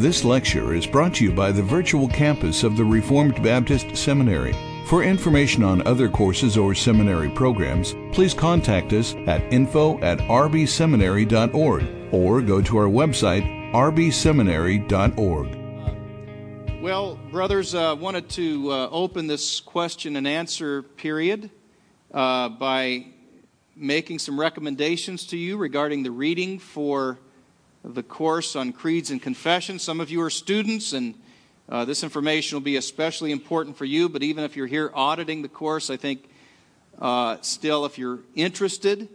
[0.00, 4.54] This lecture is brought to you by the virtual campus of the Reformed Baptist Seminary.
[4.86, 12.14] For information on other courses or seminary programs, please contact us at info at rbseminary.org
[12.14, 13.44] or go to our website,
[13.74, 15.58] rbseminary.org.
[16.82, 21.50] Well, brothers, I uh, wanted to uh, open this question and answer period
[22.14, 23.04] uh, by
[23.76, 27.18] making some recommendations to you regarding the reading for
[27.84, 29.82] the course on creeds and confessions.
[29.82, 31.14] Some of you are students, and
[31.68, 34.08] uh, this information will be especially important for you.
[34.08, 36.28] But even if you're here auditing the course, I think
[37.00, 39.08] uh, still, if you're interested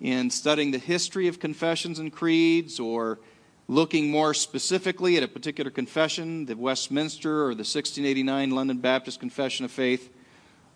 [0.00, 3.18] in studying the history of confessions and creeds or
[3.66, 9.64] looking more specifically at a particular confession, the Westminster or the 1689 London Baptist Confession
[9.64, 10.08] of Faith,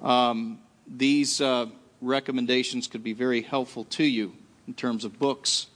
[0.03, 0.59] um,
[0.89, 1.67] these uh,
[2.01, 4.35] recommendations could be very helpful to you
[4.67, 5.69] in terms of books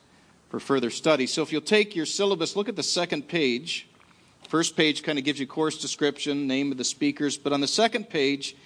[0.48, 1.26] for further study.
[1.26, 3.88] So if you'll take your syllabus, look at the second page.
[4.48, 7.68] First page kind of gives you course description, name of the speakers, but on the
[7.68, 8.56] second page,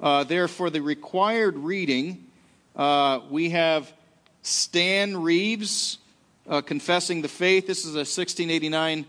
[0.00, 2.26] uh, there for the required reading,
[2.74, 3.92] uh, we have
[4.42, 5.98] Stan Reeves
[6.48, 7.66] uh, Confessing the Faith.
[7.66, 9.06] This is a 1689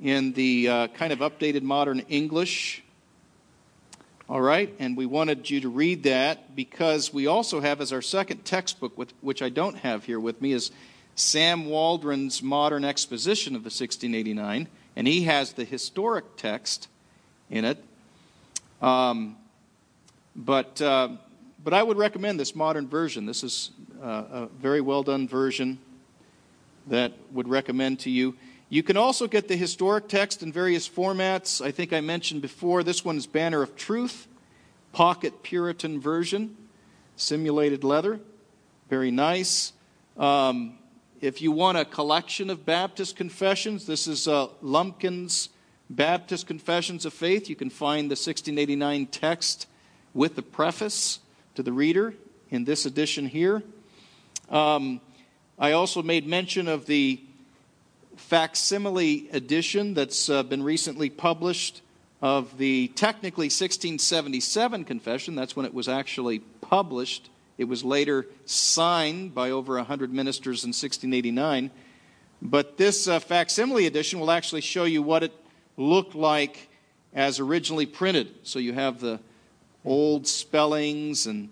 [0.00, 2.82] in the uh, kind of updated modern English.
[4.28, 8.02] All right, and we wanted you to read that because we also have as our
[8.02, 10.70] second textbook, with, which I don't have here with me, is
[11.18, 16.86] Sam Waldron's Modern Exposition of the 1689, and he has the historic text
[17.50, 17.84] in it.
[18.80, 19.36] Um,
[20.36, 21.08] but, uh,
[21.62, 23.26] but I would recommend this modern version.
[23.26, 25.80] This is uh, a very well done version
[26.86, 28.36] that would recommend to you.
[28.68, 31.60] You can also get the historic text in various formats.
[31.64, 34.28] I think I mentioned before this one is Banner of Truth,
[34.92, 36.56] Pocket Puritan version,
[37.16, 38.20] simulated leather,
[38.88, 39.72] very nice.
[40.16, 40.77] Um,
[41.20, 45.48] if you want a collection of Baptist confessions, this is uh, Lumpkin's
[45.90, 47.48] Baptist Confessions of Faith.
[47.48, 49.66] You can find the 1689 text
[50.14, 51.18] with the preface
[51.56, 52.14] to the reader
[52.50, 53.62] in this edition here.
[54.48, 55.00] Um,
[55.58, 57.20] I also made mention of the
[58.16, 61.82] facsimile edition that's uh, been recently published
[62.20, 65.34] of the technically 1677 confession.
[65.34, 67.30] That's when it was actually published.
[67.58, 71.70] It was later signed by over 100 ministers in 1689.
[72.40, 75.32] But this uh, facsimile edition will actually show you what it
[75.76, 76.68] looked like
[77.12, 78.32] as originally printed.
[78.44, 79.18] So you have the
[79.84, 81.48] old spellings, and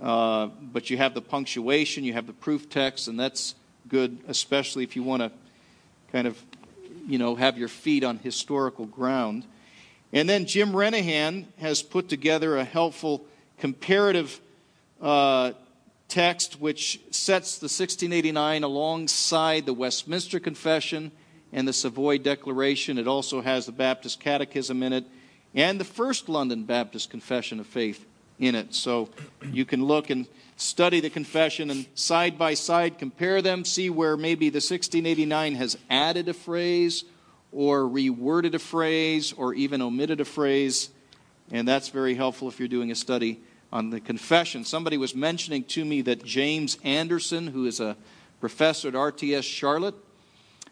[0.00, 3.56] uh, but you have the punctuation, you have the proof text, and that's
[3.88, 5.32] good, especially if you want to
[6.12, 6.40] kind of,
[7.06, 9.44] you know, have your feet on historical ground.
[10.12, 13.26] And then Jim Renihan has put together a helpful
[13.58, 14.40] comparative
[15.00, 15.52] uh,
[16.08, 21.12] text which sets the 1689 alongside the Westminster Confession
[21.52, 22.98] and the Savoy Declaration.
[22.98, 25.04] It also has the Baptist Catechism in it
[25.54, 28.06] and the First London Baptist Confession of Faith
[28.38, 28.74] in it.
[28.74, 29.08] So
[29.52, 30.26] you can look and
[30.56, 35.76] study the confession and side by side compare them, see where maybe the 1689 has
[35.88, 37.04] added a phrase
[37.52, 40.90] or reworded a phrase or even omitted a phrase.
[41.50, 43.40] And that's very helpful if you're doing a study
[43.72, 44.64] on the confession.
[44.64, 47.96] Somebody was mentioning to me that James Anderson, who is a
[48.40, 49.94] professor at RTS Charlotte,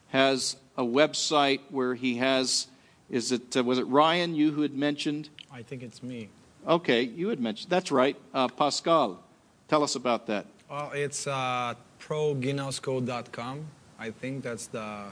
[0.09, 2.69] has a website where he has.
[3.09, 5.29] Is it uh, was it Ryan you who had mentioned?
[5.53, 6.29] I think it's me.
[6.67, 8.17] Okay, you had mentioned that's right.
[8.35, 9.23] Uh, Pascal,
[9.69, 10.47] tell us about that.
[10.69, 13.67] Well, it's uh, proginosko.com.
[13.99, 15.05] I think that's the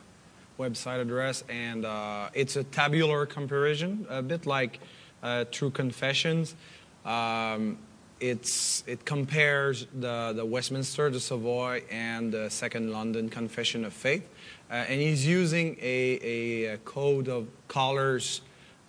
[0.59, 4.81] website address, and uh, it's a tabular comparison, a bit like
[5.23, 6.55] uh, True Confessions.
[7.05, 7.79] Um,
[8.21, 14.29] it's, it compares the, the Westminster, the Savoy, and the Second London Confession of Faith.
[14.71, 18.41] Uh, and he's using a, a, code of colors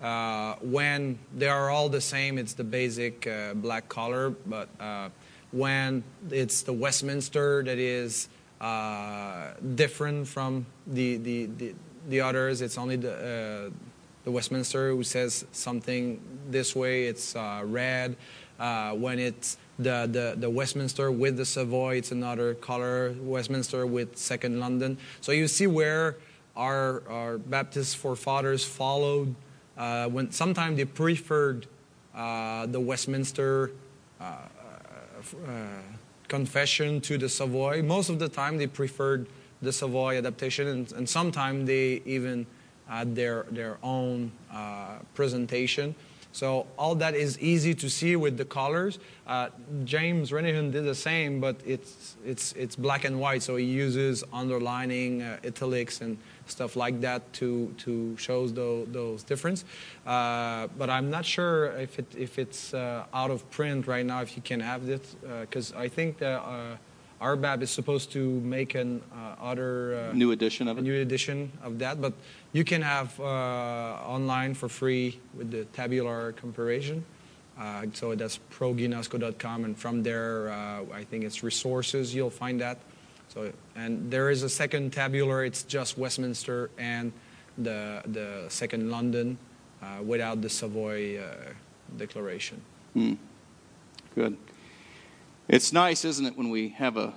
[0.01, 2.37] uh, when they are all the same.
[2.37, 5.09] It's the basic uh, black color, but uh,
[5.51, 8.29] when it's the Westminster that is
[8.61, 11.75] uh, different from the, the, the,
[12.07, 13.69] the, others, it's only the, uh,
[14.25, 16.19] the Westminster who says something
[16.49, 18.17] this way, it's uh, red.
[18.59, 23.15] Uh, when it's the, the, the Westminster with the Savoy, it's another color.
[23.21, 24.97] Westminster with Second London.
[25.21, 26.17] So you see where
[26.55, 29.35] our, our Baptist forefathers followed.
[29.77, 31.67] Uh, when sometimes they preferred
[32.15, 33.71] uh, the Westminster
[34.19, 34.37] uh,
[35.47, 35.65] uh,
[36.27, 37.83] confession to the Savoy.
[37.83, 39.27] Most of the time they preferred
[39.61, 42.47] the Savoy adaptation, and, and sometimes they even
[42.89, 45.95] at their, their own uh, presentation.
[46.31, 48.99] So all that is easy to see with the colors.
[49.25, 49.47] Uh,
[49.85, 54.21] James Renihan did the same, but it's, it's, it's black and white, so he uses
[54.33, 59.63] underlining, uh, italics, and stuff like that to to shows those, those difference.
[60.05, 64.21] Uh, but I'm not sure if it if it's uh, out of print right now
[64.21, 66.43] if you can have this because I think that.
[67.21, 70.81] RBAP is supposed to make an uh, other uh, new edition of it.
[70.81, 72.13] New edition of that, but
[72.51, 77.05] you can have uh, online for free with the tabular comparison.
[77.57, 82.13] Uh, so that's proginosko.com, and from there, uh, I think it's resources.
[82.13, 82.79] You'll find that.
[83.29, 85.45] So, and there is a second tabular.
[85.45, 87.13] It's just Westminster and
[87.57, 89.37] the the second London,
[89.81, 91.21] uh, without the Savoy
[91.97, 92.61] declaration.
[92.93, 93.17] Mm.
[94.15, 94.37] Good.
[95.47, 97.13] It's nice, isn't it, when we have a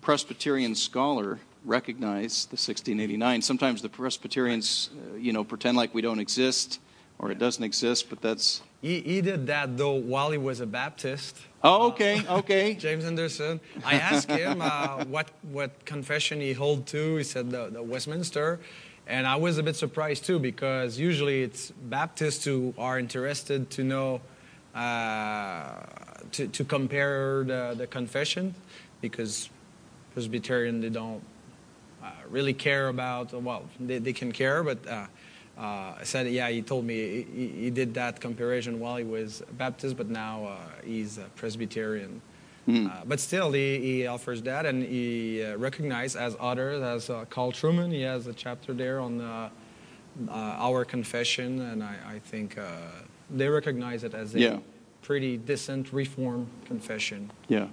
[0.00, 3.42] Presbyterian scholar recognize the 1689.
[3.42, 6.80] Sometimes the Presbyterians, uh, you know, pretend like we don't exist
[7.18, 8.62] or it doesn't exist, but that's.
[8.80, 11.36] He, he did that though while he was a Baptist.
[11.64, 12.74] Oh, okay, uh, okay.
[12.78, 13.60] James Anderson.
[13.84, 17.16] I asked him uh, what what confession he held to.
[17.16, 18.60] He said the, the Westminster,
[19.08, 23.82] and I was a bit surprised too because usually it's Baptists who are interested to
[23.82, 24.20] know
[24.76, 25.80] uh,
[26.32, 28.54] to, to compare the, the confession
[29.00, 29.50] because
[30.14, 31.22] Presbyterian they don't
[32.02, 35.06] uh, really care about well they, they can care but uh,
[35.58, 39.42] uh, I said yeah he told me he, he, did that comparison while he was
[39.52, 42.20] Baptist but now uh, he's Presbyterian
[42.66, 42.90] mm.
[43.06, 47.92] but still he, he, offers that and he uh, recognized as others as Carl Trueman.
[47.92, 49.50] he has a chapter there on
[50.30, 52.56] our confession and I, I think
[53.30, 54.58] they recognize it as a yeah.
[55.08, 57.30] Pretty decent reform confession.
[57.48, 57.68] Yeah.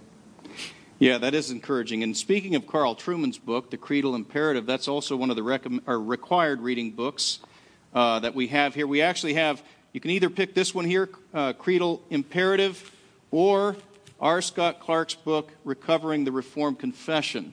[1.00, 2.02] Yeah, that is encouraging.
[2.02, 6.62] And speaking of Carl Trueman's book, The Creedal Imperative, that's also one of the required
[6.62, 7.40] reading books
[7.94, 8.88] uh, that we have here.
[8.88, 9.62] We actually have,
[9.92, 12.90] you can either pick this one here, uh, Creedal Imperative,
[13.32, 13.76] or
[14.22, 14.42] R.
[14.42, 17.52] Scott Clark's book, Recovering the Reformed Confession.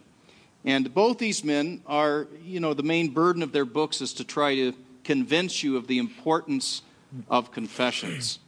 [0.65, 4.25] And both these men are, you know, the main burden of their books is to
[4.25, 6.83] try to convince you of the importance
[7.29, 8.39] of confessions.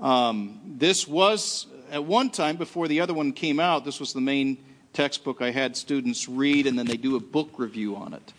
[0.00, 4.20] Um, this was, at one time, before the other one came out, this was the
[4.20, 4.58] main
[4.92, 8.32] textbook I had students read, and then they do a book review on it.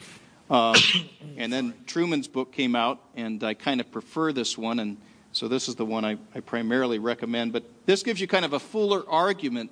[0.49, 0.75] Um,
[1.37, 4.97] and then Trueman's book came out, and I kind of prefer this one, and
[5.31, 7.51] so this is the one I, I primarily recommend.
[7.53, 9.71] But this gives you kind of a fuller argument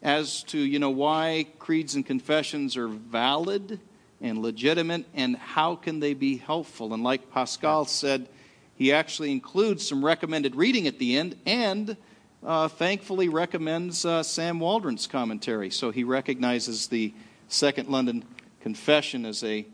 [0.00, 3.80] as to you know why creeds and confessions are valid
[4.20, 6.94] and legitimate, and how can they be helpful.
[6.94, 8.28] And like Pascal said
[8.76, 11.96] he actually includes some recommended reading at the end and
[12.44, 15.70] uh, thankfully recommends uh, Sam Waldron's commentary.
[15.70, 17.14] So he recognizes the
[17.48, 18.24] Second London
[18.60, 19.66] Confession as a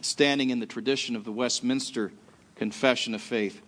[0.00, 2.12] standing in the tradition of the Westminster
[2.56, 3.60] Confession of Faith.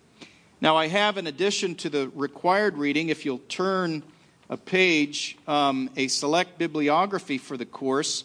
[0.61, 4.01] Now, I have, in addition to the required reading, if you'll turn
[4.49, 8.23] a page, um, a select bibliography for the course.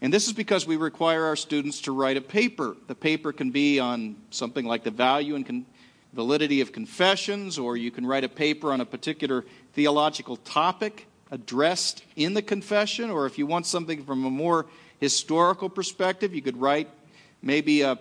[0.00, 2.76] And this is because we require our students to write a paper.
[2.88, 5.64] The paper can be on something like the value and
[6.12, 12.04] validity of confessions, or you can write a paper on a particular theological topic addressed
[12.16, 14.66] in the confession, or if you want something from a more
[15.00, 16.88] historical perspective, you could write
[17.40, 17.98] maybe a,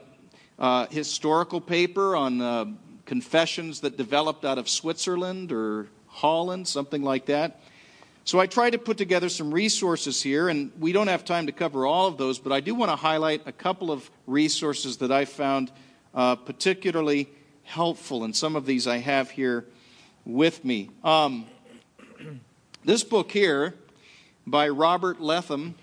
[0.60, 2.66] a historical paper on uh,
[3.06, 7.62] confessions that developed out of Switzerland or Holland, something like that.
[8.24, 11.52] So I tried to put together some resources here, and we don't have time to
[11.52, 15.12] cover all of those, but I do want to highlight a couple of resources that
[15.12, 15.72] I found
[16.14, 17.30] uh, particularly
[17.64, 19.66] helpful, and some of these I have here
[20.26, 20.90] with me.
[21.04, 21.48] Um,
[22.84, 23.76] this book here
[24.46, 25.76] by Robert Letham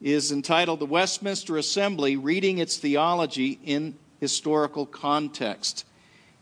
[0.00, 5.84] is entitled The Westminster Assembly Reading Its Theology in Historical Context.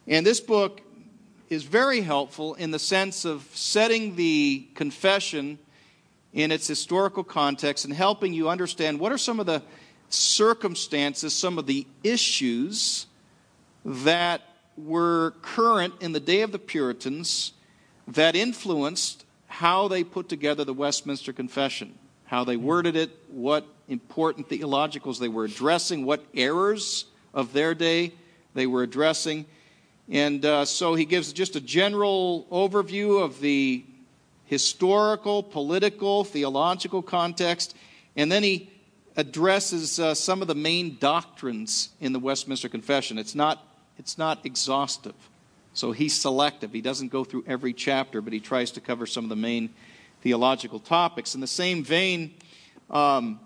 [0.07, 0.81] And this book
[1.49, 5.59] is very helpful in the sense of setting the confession
[6.33, 9.63] in its historical context and helping you understand what are some of the
[10.09, 13.07] circumstances, some of the issues
[13.85, 14.43] that
[14.77, 17.53] were current in the day of the Puritans
[18.09, 24.49] that influenced how they put together the Westminster Confession, how they worded it, what important
[24.49, 28.13] theologicals they were addressing, what errors of their day
[28.55, 29.47] they were addressing.
[30.09, 33.85] And uh, so he gives just a general overview of the
[34.45, 37.75] historical, political, theological context,
[38.17, 38.71] and then he
[39.17, 43.19] addresses uh, some of the main doctrines in the Westminster Confession.
[43.19, 43.65] It's not
[43.99, 45.15] it's not exhaustive.
[45.73, 46.73] So he's selective.
[46.73, 49.71] He doesn't go through every chapter, but he tries to cover some of the main
[50.23, 51.35] theological topics.
[51.35, 52.35] In the same vein,
[52.91, 53.41] um,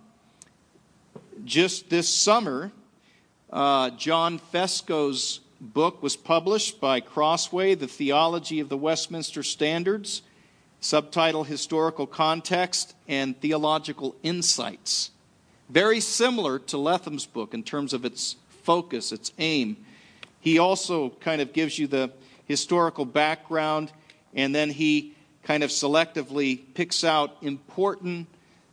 [1.45, 2.71] just this summer,
[3.51, 10.23] uh, John Fesko's book was published by Crossway, The Theology of the Westminster Standards,
[10.81, 15.11] subtitle Historical Context and Theological Insights.
[15.69, 19.77] Very similar to Letham's book in terms of its focus, its aim.
[20.41, 22.13] He also kind of gives you the
[22.47, 23.93] historical background,
[24.35, 28.29] and then he kind of selectively picks out important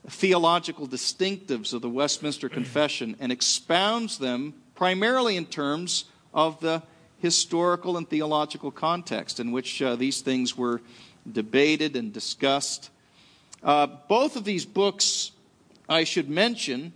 [0.08, 6.84] theological distinctives of the Westminster Confession and expounds them primarily in terms of the
[7.20, 10.82] historical and theological context in which uh, these things were
[11.32, 12.90] debated and discussed.
[13.64, 15.32] Uh, both of these books,
[15.90, 16.94] I should mention,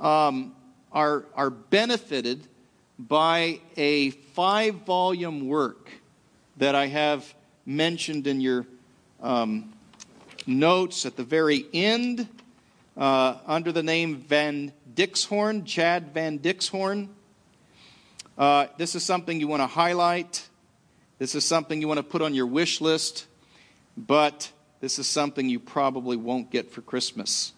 [0.00, 0.54] um,
[0.90, 2.48] are, are benefited
[2.98, 5.90] by a five volume work
[6.56, 7.34] that I have
[7.64, 8.66] mentioned in your
[9.22, 9.72] um,
[10.46, 12.28] notes at the very end
[12.96, 17.08] uh, under the name Van Dixhoorn, Chad Van Dixhoorn.
[18.38, 20.48] Uh, this is something you want to highlight.
[21.18, 23.26] This is something you want to put on your wish list,
[23.96, 24.50] but
[24.80, 27.52] this is something you probably won't get for Christmas.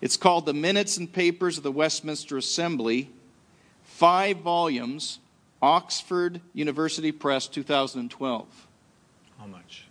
[0.00, 3.10] It's called The Minutes and Papers of the Westminster Assembly,
[3.98, 5.18] five volumes,
[5.60, 8.68] Oxford University Press, 2012.
[9.40, 9.88] How much?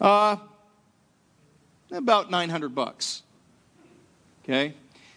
[0.00, 0.36] Uh,
[1.90, 3.22] about 900 bucks.
[4.42, 4.72] Okay?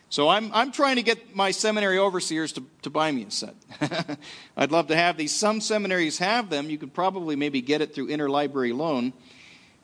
[0.10, 3.56] So I'm, I'm trying to get my seminary overseers to, to buy me a set.
[4.58, 5.34] I'd love to have these.
[5.34, 6.70] Some seminaries have them.
[6.70, 9.14] You could probably maybe get it through interlibrary loan.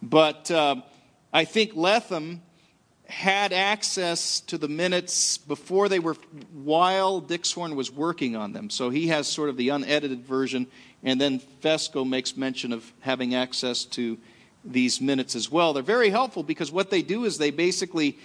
[0.04, 0.82] But uh,
[1.32, 2.42] I think Letham
[3.10, 6.16] had access to the minutes before they were,
[6.54, 8.70] while Dixhoorn was working on them.
[8.70, 10.68] So he has sort of the unedited version,
[11.04, 14.20] and then Fesko makes mention of having access to
[14.63, 15.74] these minutes as well.
[15.74, 18.20] They're very helpful because what they do is they basically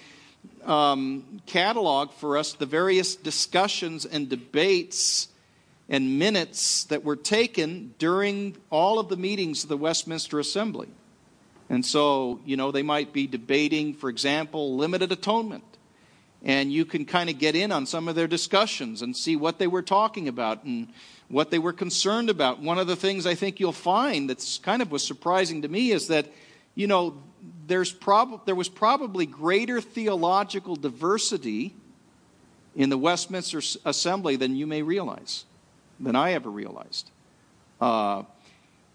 [0.64, 5.28] um, catalog for us the various discussions and debates
[5.88, 10.88] and minutes that were taken during all of the meetings of the Westminster Assembly.
[11.68, 15.64] And so, you know, they might be debating, for example, limited atonement.
[16.42, 19.58] And you can kind of get in on some of their discussions and see what
[19.58, 20.88] they were talking about and
[21.28, 22.60] what they were concerned about.
[22.60, 25.90] One of the things I think you'll find that's kind of was surprising to me
[25.90, 26.26] is that,
[26.74, 27.16] you know,
[27.66, 31.74] there's prob- there was probably greater theological diversity
[32.76, 35.44] in the Westminster Assembly than you may realize,
[35.98, 37.10] than I ever realized.
[37.80, 38.24] Uh,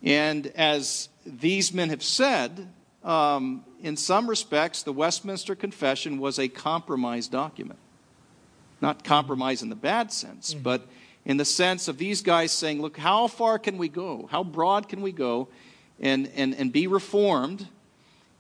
[0.04, 2.68] and as these men have said,
[3.04, 7.80] um, in some respects, the Westminster Confession was a compromise document.
[8.82, 10.64] Not compromise in the bad sense, mm-hmm.
[10.64, 10.88] but
[11.26, 14.28] in the sense of these guys saying, look, how far can we go?
[14.32, 15.50] How broad can we go
[16.00, 17.68] and, and, and be reformed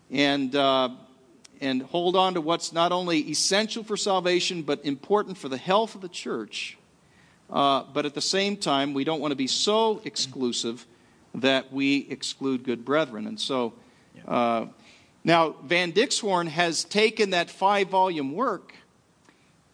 [0.10, 0.89] and, uh,
[1.62, 5.96] and hold on to what's not only essential for salvation, but important for the health
[5.96, 6.78] of the church?
[7.50, 10.86] Uh, but at the same time, we don't want to be so exclusive
[11.36, 13.27] that we exclude good brethren.
[13.27, 13.74] And so,
[14.27, 14.65] uh,
[15.24, 18.74] now Van Dixhoorn has taken that five volume work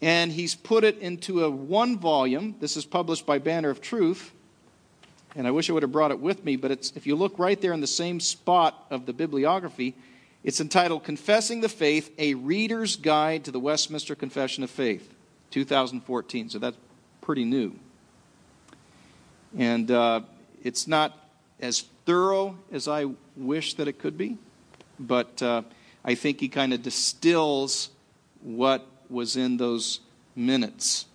[0.02, 2.54] and he's put it into a one volume.
[2.60, 4.32] This is published by Banner of Truth.
[5.34, 7.38] And I wish I would have brought it with me, but it's, if you look
[7.38, 9.94] right there in the same spot of the bibliography,
[10.44, 15.12] it's entitled Confessing the Faith A Reader's Guide to the Westminster Confession of Faith,
[15.50, 16.50] 2014.
[16.50, 16.76] So that's
[17.20, 17.78] pretty new.
[19.58, 20.20] And uh,
[20.62, 21.25] it's not
[21.60, 24.38] as thorough as I wish that it could be,
[24.98, 25.62] but uh,
[26.04, 27.90] I think he kind of distills
[28.42, 30.00] what was in those
[30.34, 31.06] minutes.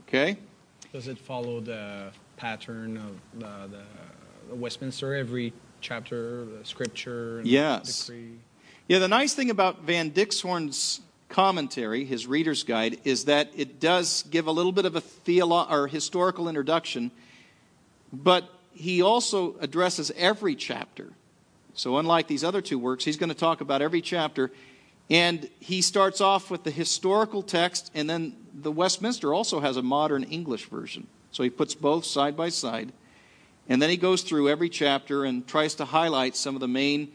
[0.00, 0.38] Okay?
[0.92, 3.82] Does it follow the pattern of the, the,
[4.50, 5.14] the Westminster?
[5.14, 8.06] Every chapter, the scripture, yes.
[8.06, 8.38] decree?
[8.86, 14.22] Yeah, the nice thing about Van Dixhoorn's commentary, his reader's guide, is that it does
[14.24, 17.10] give a little bit of a theolo- or historical introduction,
[18.12, 21.12] but he also addresses every chapter.
[21.74, 24.50] So, unlike these other two works, he's going to talk about every chapter.
[25.10, 29.82] And he starts off with the historical text, and then the Westminster also has a
[29.82, 31.06] modern English version.
[31.30, 32.92] So he puts both side by side.
[33.68, 37.12] And then he goes through every chapter and tries to highlight some of the main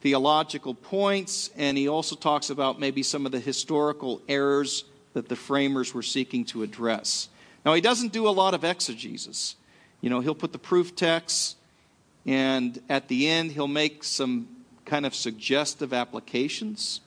[0.00, 1.50] theological points.
[1.56, 6.02] And he also talks about maybe some of the historical errors that the framers were
[6.02, 7.28] seeking to address.
[7.64, 9.56] Now, he doesn't do a lot of exegesis.
[10.00, 11.56] You know, he'll put the proof text,
[12.26, 14.48] and at the end, he'll make some
[14.84, 17.00] kind of suggestive applications.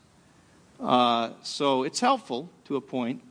[0.79, 3.21] Uh, so it's helpful to a point,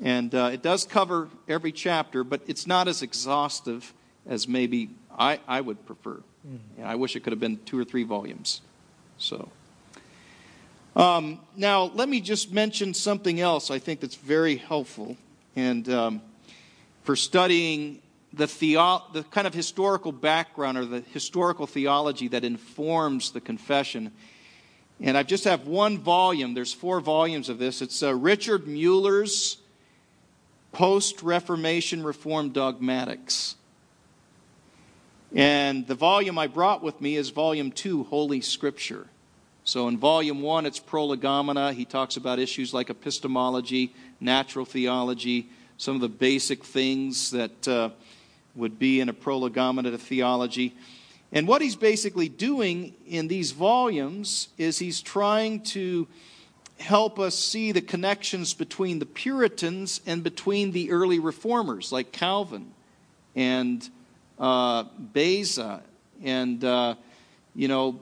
[0.00, 3.92] and uh, it does cover every chapter, but it's not as exhaustive
[4.26, 6.20] as maybe I, I would prefer.
[6.46, 6.84] Mm-hmm.
[6.84, 8.60] I wish it could have been two or three volumes.
[9.18, 9.50] So.
[10.96, 15.16] Um, now, let me just mention something else I think that's very helpful.
[15.54, 16.22] And um,
[17.04, 18.02] for studying
[18.32, 24.12] the, theo- the kind of historical background or the historical theology that informs the confession.
[25.00, 26.54] And I just have one volume.
[26.54, 27.82] There's four volumes of this.
[27.82, 29.56] It's uh, Richard Muller's
[30.72, 33.56] Post Reformation Reform Dogmatics.
[35.34, 39.06] And the volume I brought with me is volume 2, Holy Scripture.
[39.64, 41.72] So in volume 1, it's Prolegomena.
[41.72, 47.90] He talks about issues like epistemology, natural theology, some of the basic things that uh,
[48.54, 50.74] would be in a prolegomena to theology.
[51.32, 56.08] And what he's basically doing in these volumes is he's trying to
[56.78, 62.72] help us see the connections between the Puritans and between the early reformers, like Calvin
[63.36, 63.88] and
[64.38, 65.82] uh, Beza
[66.22, 66.94] and, uh,
[67.54, 68.00] you know,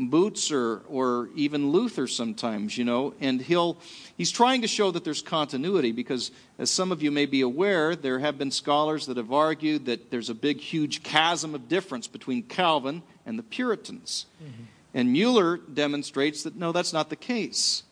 [0.00, 3.78] Bucer or even Luther sometimes, you know, and he'll
[4.16, 7.96] he's trying to show that there's continuity because as some of you may be aware,
[7.96, 12.06] there have been scholars that have argued that there's a big huge chasm of difference
[12.06, 14.26] between Calvin and the Puritans.
[14.42, 14.62] Mm-hmm.
[14.94, 17.82] And Muller demonstrates that no, that's not the case.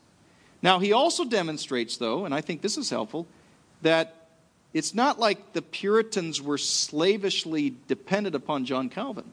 [0.63, 3.27] Now, he also demonstrates, though, and I think this is helpful,
[3.83, 4.29] that
[4.73, 9.31] it's not like the Puritans were slavishly dependent upon John Calvin.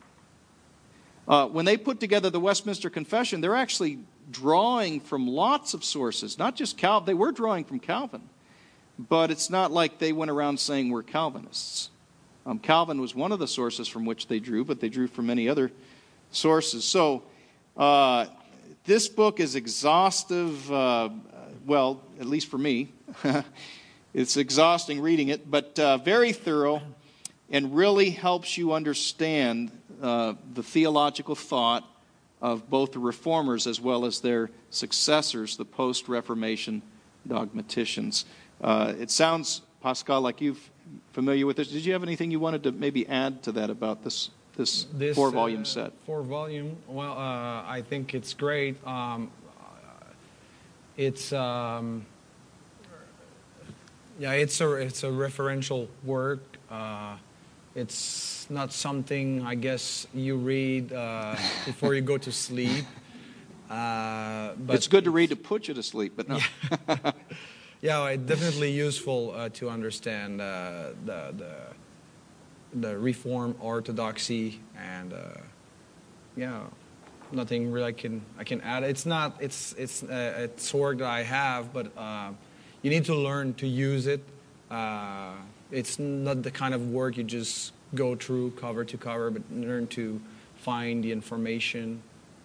[1.27, 3.99] Uh, when they put together the Westminster Confession, they're actually
[4.29, 7.05] drawing from lots of sources, not just Calvin.
[7.05, 8.21] They were drawing from Calvin,
[8.99, 11.89] but it's not like they went around saying we're Calvinists.
[12.45, 15.27] Um, Calvin was one of the sources from which they drew, but they drew from
[15.27, 15.71] many other
[16.31, 16.83] sources.
[16.83, 17.23] So,
[17.77, 18.25] uh,
[18.85, 21.09] this book is exhaustive, uh,
[21.65, 22.91] well, at least for me.
[24.13, 26.81] it's exhausting reading it, but uh, very thorough
[27.49, 29.71] and really helps you understand
[30.03, 31.87] uh, the theological thought
[32.41, 36.81] of both the reformers as well as their successors, the post Reformation
[37.25, 38.25] dogmaticians.
[38.61, 40.57] Uh, it sounds, Pascal, like you're
[41.13, 41.69] familiar with this.
[41.69, 45.15] Did you have anything you wanted to maybe add to that about this this, this
[45.15, 45.93] four volume uh, set?
[46.05, 46.75] Four volume.
[46.87, 48.85] Well, uh, I think it's great.
[48.85, 49.31] Um,
[50.97, 52.05] it's um,
[54.19, 56.41] yeah, it's a it's a referential work.
[56.69, 57.15] Uh,
[57.75, 62.85] it's not something I guess you read uh, before you go to sleep.
[63.69, 66.37] Uh, but it's good to read to put you to sleep, but no.
[66.37, 67.11] Yeah,
[67.81, 71.33] yeah it's definitely useful uh, to understand the the
[72.75, 75.17] the Reform Orthodoxy, and uh,
[76.35, 76.61] yeah,
[77.31, 78.83] nothing really I can I can add.
[78.83, 82.31] It's not it's it's uh, a sword that I have, but uh,
[82.81, 84.21] you need to learn to use it.
[84.69, 85.33] Uh,
[85.73, 89.87] it's not the kind of work you just go through cover to cover, but learn
[89.87, 90.21] to
[90.57, 92.01] find the information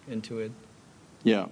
[0.08, 0.50] into it.
[1.22, 1.46] Yeah,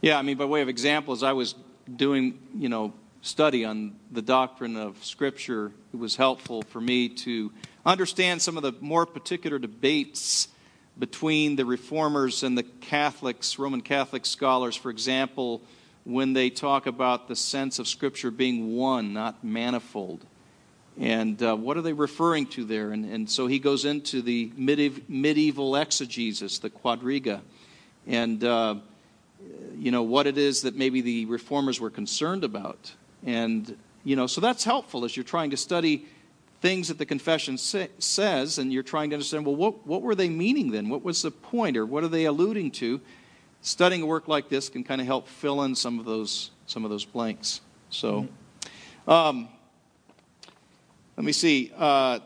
[0.00, 0.18] yeah.
[0.18, 1.54] I mean, by way of examples, I was
[1.94, 2.92] doing, you know,
[3.22, 7.52] study on the doctrine of Scripture, it was helpful for me to
[7.86, 10.48] understand some of the more particular debates
[10.98, 15.62] between the reformers and the Catholics, Roman Catholic scholars, for example,
[16.04, 20.26] when they talk about the sense of Scripture being one, not manifold.
[20.98, 22.92] And uh, what are they referring to there?
[22.92, 27.40] And, and so he goes into the medieval, medieval exegesis, the quadriga,
[28.06, 28.74] and uh,
[29.76, 32.92] you know what it is that maybe the reformers were concerned about.
[33.24, 36.06] And you know, so that's helpful as you're trying to study
[36.60, 40.14] things that the confession say, says, and you're trying to understand, well, what, what were
[40.14, 40.88] they meaning then?
[40.88, 43.00] What was the point, or what are they alluding to?
[43.62, 46.84] Studying a work like this can kind of help fill in some of those some
[46.84, 47.60] of those blanks.
[47.90, 48.28] So,
[49.06, 49.48] um,
[51.22, 51.70] let me see.
[51.78, 52.18] Uh,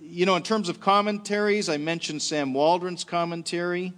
[0.00, 3.94] you know, in terms of commentaries, I mentioned Sam Waldron's commentary.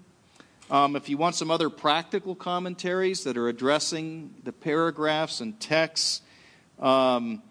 [0.70, 6.22] Um, if you want some other practical commentaries that are addressing the paragraphs and texts,
[6.78, 7.42] um,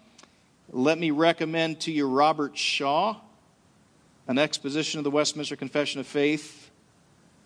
[0.68, 3.20] let me recommend to you Robert Shaw,
[4.26, 6.72] an exposition of the Westminster Confession of Faith,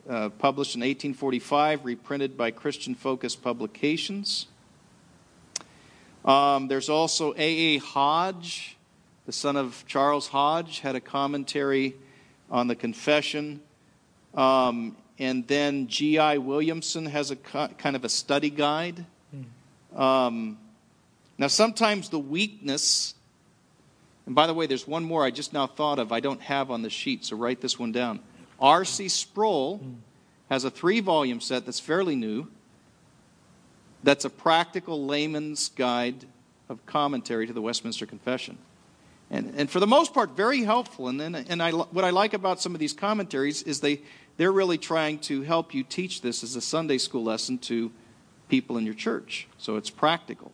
[0.08, 4.46] uh, published in 1845, reprinted by Christian Focus Publications.
[6.24, 7.76] Um, there's also A.A.
[7.76, 8.77] Hodge,
[9.28, 11.94] the son of Charles Hodge, had a commentary
[12.50, 13.60] on the Confession.
[14.34, 16.38] Um, and then G.I.
[16.38, 19.04] Williamson has a kind of a study guide.
[19.92, 20.00] Hmm.
[20.00, 20.58] Um,
[21.36, 23.12] now, sometimes the weakness
[24.24, 26.70] and by the way, there's one more I just now thought of I don't have
[26.70, 28.20] on the sheet, so write this one down.
[28.58, 29.08] R.C.
[29.08, 29.82] Sproul
[30.48, 32.48] has a three volume set that's fairly new.
[34.02, 36.24] That's a practical layman's guide
[36.70, 38.56] of commentary to the Westminster Confession.
[39.30, 41.08] And, and for the most part, very helpful.
[41.08, 44.00] And, then, and I, what I like about some of these commentaries is they,
[44.36, 47.92] they're really trying to help you teach this as a Sunday school lesson to
[48.48, 49.46] people in your church.
[49.58, 50.52] So it's practical.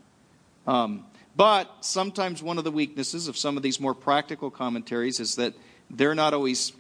[0.67, 1.07] Um,
[1.37, 5.55] but sometimes one of the weaknesses of some of these more practical commentaries is that
[5.91, 6.73] they're not always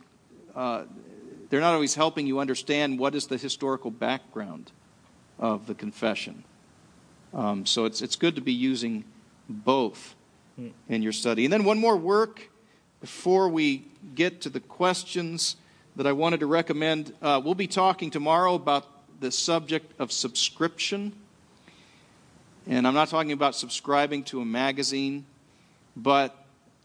[0.54, 0.84] uh,
[1.50, 4.70] they're not always helping you understand what is the historical background
[5.38, 6.44] of the confession.
[7.32, 9.04] Um, so it's it's good to be using
[9.48, 10.14] both.
[10.88, 11.44] In your study.
[11.44, 12.50] And then one more work
[13.00, 15.56] before we get to the questions
[15.96, 17.12] that I wanted to recommend.
[17.20, 18.86] Uh, we'll be talking tomorrow about
[19.20, 21.12] the subject of subscription.
[22.66, 25.26] And I'm not talking about subscribing to a magazine,
[25.96, 26.34] but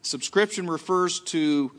[0.01, 1.71] subscription refers to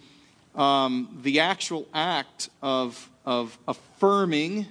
[0.54, 4.66] um, the actual act of, of affirming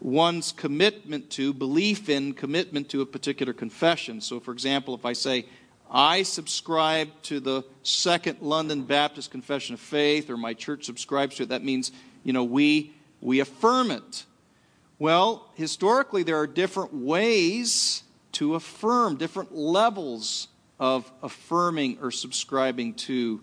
[0.00, 4.20] one's commitment to, belief in, commitment to a particular confession.
[4.20, 5.46] So, for example, if I say,
[5.94, 11.42] I subscribe to the Second London Baptist Confession of Faith, or my church subscribes to
[11.42, 11.92] it, that means,
[12.24, 14.24] you know, we, we affirm it.
[14.98, 20.48] Well, historically, there are different ways to affirm, different levels
[20.80, 23.42] of affirming or subscribing to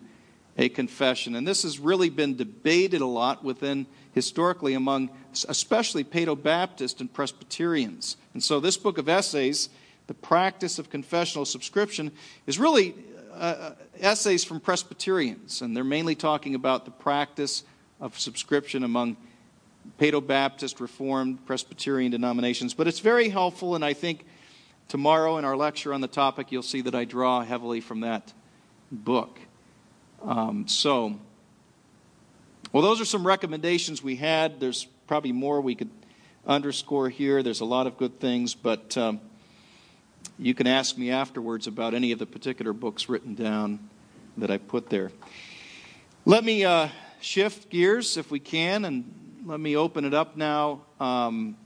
[0.58, 1.36] a confession.
[1.36, 5.10] And this has really been debated a lot within historically among
[5.48, 8.16] especially Paedo-Baptist and Presbyterians.
[8.34, 9.68] And so this book of essays,
[10.10, 12.10] The Practice of Confessional Subscription,
[12.44, 12.96] is really
[13.30, 15.62] uh, uh, essays from Presbyterians.
[15.62, 17.62] And they're mainly talking about the practice
[18.00, 19.16] of subscription among
[20.00, 22.74] Paedo-Baptist, Reformed, Presbyterian denominations.
[22.74, 24.26] But it's very helpful, and I think
[24.88, 28.32] tomorrow in our lecture on the topic, you'll see that I draw heavily from that
[28.90, 29.38] book.
[30.24, 31.20] Um, so,
[32.72, 34.58] well, those are some recommendations we had.
[34.58, 35.90] There's probably more we could
[36.48, 37.44] underscore here.
[37.44, 39.20] There's a lot of good things, but um,
[40.40, 43.90] you can ask me afterwards about any of the particular books written down
[44.38, 45.12] that I put there.
[46.24, 46.88] Let me uh,
[47.20, 51.58] shift gears if we can, and let me open it up now um,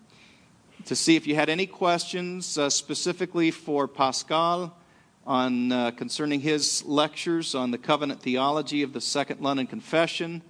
[0.87, 4.76] to see if you had any questions uh, specifically for Pascal
[5.24, 10.42] on uh, concerning his lectures on the covenant theology of the Second London Confession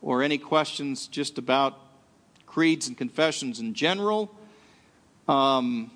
[0.00, 1.80] or any questions just about
[2.46, 4.32] creeds and confessions in general.
[5.26, 5.90] Um,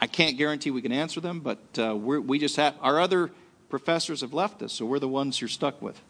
[0.00, 3.30] I can't guarantee we can answer them, but uh, we just have our other
[3.68, 6.00] professors have left us, so we're the ones you're stuck with.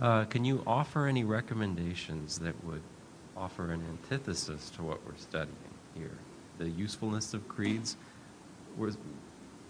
[0.00, 2.80] Uh, can you offer any recommendations that would
[3.36, 5.54] offer an antithesis to what we're studying
[5.94, 6.16] here?
[6.56, 7.98] The usefulness of creeds.
[8.78, 8.96] Was,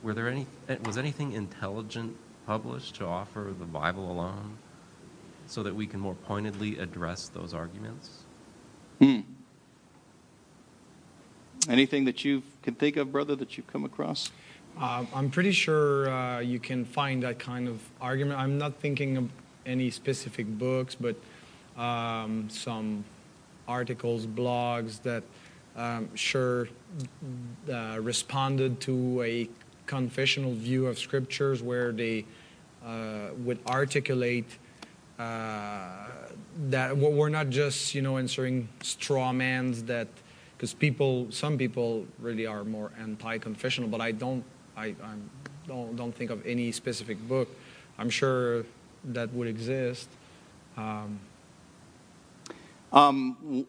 [0.02, 0.46] were there any,
[0.84, 4.56] was anything intelligent published to offer the Bible alone
[5.46, 8.24] so that we can more pointedly address those arguments?
[8.98, 9.20] Hmm.
[11.68, 14.30] Anything that you can think of, brother, that you've come across?
[14.78, 18.38] Uh, I'm pretty sure uh, you can find that kind of argument.
[18.38, 19.28] I'm not thinking of
[19.66, 21.16] any specific books, but
[21.76, 23.04] um, some
[23.68, 25.22] articles, blogs that
[25.76, 26.68] um, sure
[27.70, 29.48] uh, responded to a
[29.96, 32.24] confessional view of scriptures where they
[32.84, 34.50] uh, would articulate
[35.18, 36.06] uh,
[36.70, 40.08] that we're not just you know answering straw mans that
[40.56, 44.44] because people some people really are more anti-confessional but i don't
[44.76, 45.28] i I'm,
[45.66, 47.48] don't don't think of any specific book
[47.98, 48.64] i'm sure
[49.04, 50.08] that would exist.
[50.76, 51.20] Um,
[52.92, 53.66] um,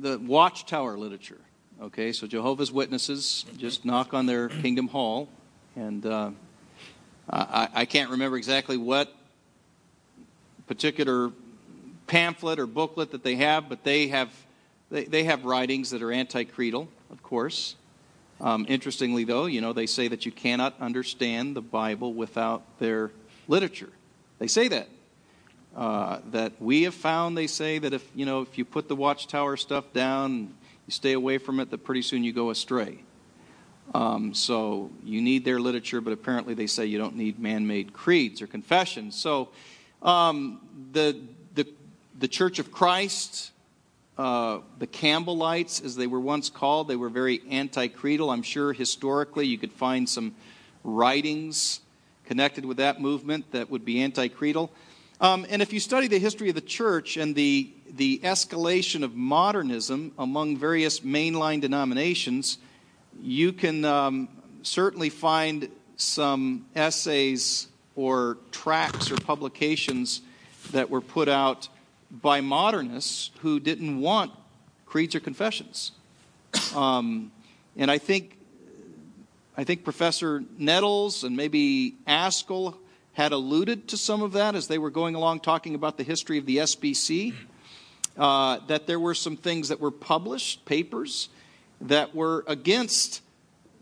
[0.00, 1.40] the Watchtower literature.
[1.78, 5.28] Okay, so Jehovah's Witnesses just knock on their Kingdom Hall,
[5.76, 6.30] and uh,
[7.28, 9.14] I, I can't remember exactly what
[10.66, 11.32] particular
[12.06, 14.30] pamphlet or booklet that they have, but they have
[14.90, 17.76] they, they have writings that are anti-creedal, of course.
[18.40, 23.10] Um, interestingly, though, you know they say that you cannot understand the Bible without their
[23.48, 23.90] literature.
[24.38, 24.88] They say that.
[25.76, 28.96] Uh, that we have found, they say, that if you know if you put the
[28.96, 30.54] watchtower stuff down,
[30.86, 32.98] you stay away from it, that pretty soon you go astray.
[33.94, 38.42] Um, so you need their literature, but apparently they say you don't need man-made creeds
[38.42, 39.14] or confessions.
[39.14, 39.50] So
[40.02, 40.60] um,
[40.92, 41.16] the
[41.54, 41.66] the
[42.18, 43.52] the Church of Christ,
[44.18, 48.30] uh, the Campbellites, as they were once called, they were very anti-creedal.
[48.30, 50.34] I'm sure historically you could find some
[50.82, 51.80] writings
[52.24, 54.70] connected with that movement that would be anti creedal.
[55.20, 59.14] Um, and if you study the history of the church and the, the escalation of
[59.14, 62.58] modernism among various mainline denominations,
[63.22, 64.28] you can um,
[64.62, 70.20] certainly find some essays or tracts or publications
[70.72, 71.68] that were put out
[72.10, 74.32] by modernists who didn't want
[74.84, 75.92] creeds or confessions.
[76.74, 77.32] Um,
[77.76, 78.36] and I think
[79.58, 82.74] I think Professor Nettles and maybe Ascol
[83.14, 86.36] had alluded to some of that as they were going along talking about the history
[86.36, 87.32] of the SBC.
[88.16, 91.28] Uh, that there were some things that were published, papers,
[91.82, 93.20] that were against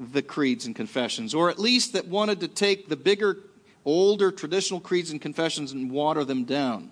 [0.01, 3.39] the creeds and confessions, or at least that wanted to take the bigger,
[3.85, 6.91] older traditional creeds and confessions and water them down.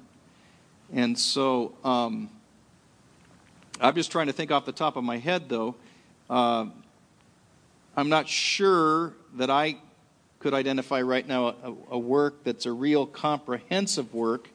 [0.92, 2.30] And so um,
[3.80, 5.74] I'm just trying to think off the top of my head, though.
[6.30, 6.66] Uh,
[7.96, 9.78] I'm not sure that I
[10.38, 14.48] could identify right now a, a work that's a real comprehensive work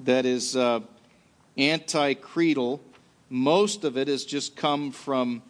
[0.00, 0.80] that is uh,
[1.56, 2.80] anti creedal.
[3.30, 5.42] Most of it has just come from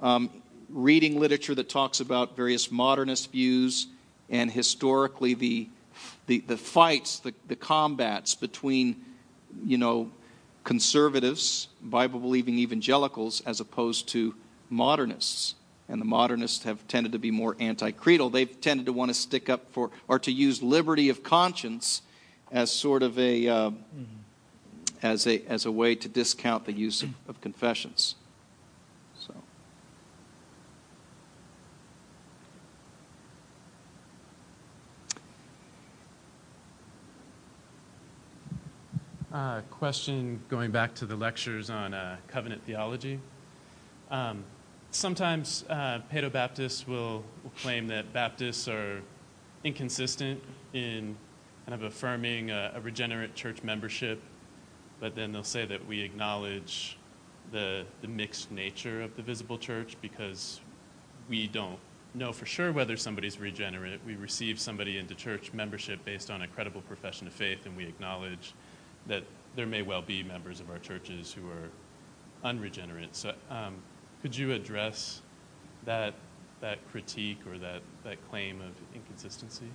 [0.00, 0.30] um,
[0.68, 3.86] reading literature that talks about various modernist views
[4.28, 5.68] and historically the,
[6.26, 9.04] the, the fights, the, the combats between,
[9.64, 10.10] you know,
[10.64, 14.34] conservatives, Bible believing evangelicals, as opposed to
[14.68, 15.54] modernists.
[15.88, 18.30] And the modernists have tended to be more anti creedal.
[18.30, 22.02] They've tended to want to stick up for, or to use liberty of conscience
[22.50, 24.02] as sort of a, uh, mm-hmm.
[25.02, 28.14] As a, as a way to discount the use of, of confessions.
[29.18, 29.34] So.
[39.32, 43.20] Uh, question going back to the lectures on uh, covenant theology.
[44.10, 44.44] Um,
[44.92, 49.02] sometimes uh, Paedo Baptists will, will, claim that Baptists are
[49.64, 51.16] inconsistent in
[51.66, 54.22] kind of affirming a, a, regenerate church membership,
[55.00, 56.98] but then they'll say that we acknowledge
[57.52, 60.60] the, the mixed nature of the visible church because
[61.28, 61.78] we don't
[62.14, 64.00] know for sure whether somebody's regenerate.
[64.06, 67.84] We receive somebody into church membership based on a credible profession of faith, and we
[67.84, 68.54] acknowledge
[69.06, 71.70] that there may well be members of our churches who are
[72.44, 73.14] unregenerate.
[73.14, 73.76] So, um,
[74.22, 75.22] could you address
[75.84, 76.14] that
[76.60, 79.66] that critique or that, that claim of inconsistency?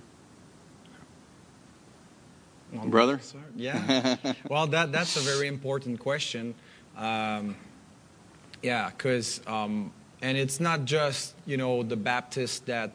[2.72, 3.20] Brother?
[3.54, 4.16] Yeah.
[4.48, 6.54] well, that, that's a very important question.
[6.96, 7.56] Um,
[8.62, 12.92] yeah, because, um, and it's not just, you know, the Baptists that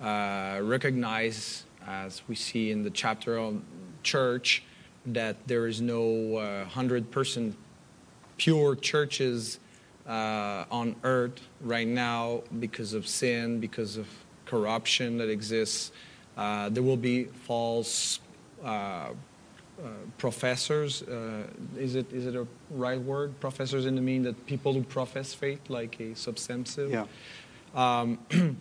[0.00, 3.62] uh, recognize, as we see in the chapter on
[4.02, 4.64] church,
[5.06, 7.54] that there is no uh, 100%
[8.38, 9.58] pure churches
[10.08, 14.06] uh, on earth right now because of sin, because of
[14.46, 15.92] corruption that exists.
[16.36, 18.20] Uh, there will be false
[20.18, 21.02] professors.
[21.02, 21.46] Uh,
[21.78, 23.38] is it is it a right word?
[23.40, 26.90] Professors in the mean that people who profess faith like a substantive.
[26.90, 27.06] Yeah.
[27.74, 28.18] Um,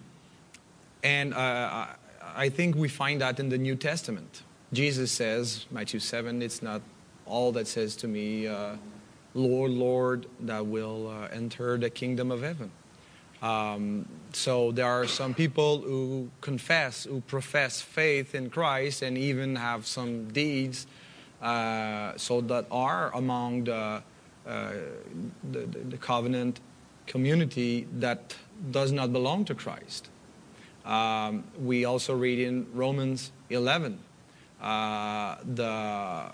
[1.04, 1.88] and uh,
[2.36, 4.44] I think we find that in the New Testament.
[4.74, 6.82] Jesus says, Matthew seven, it's not
[7.26, 8.48] all that says to me
[9.36, 12.72] Lord, Lord, that will uh, enter the kingdom of heaven.
[13.42, 19.56] Um, so there are some people who confess, who profess faith in Christ, and even
[19.56, 20.88] have some deeds,
[21.42, 24.04] uh, so that are among the,
[24.46, 24.72] uh,
[25.52, 26.60] the, the, covenant
[27.08, 28.36] community that
[28.72, 30.10] does not belong to Christ.
[30.84, 34.00] Um, we also read in Romans 11
[34.62, 36.32] uh, the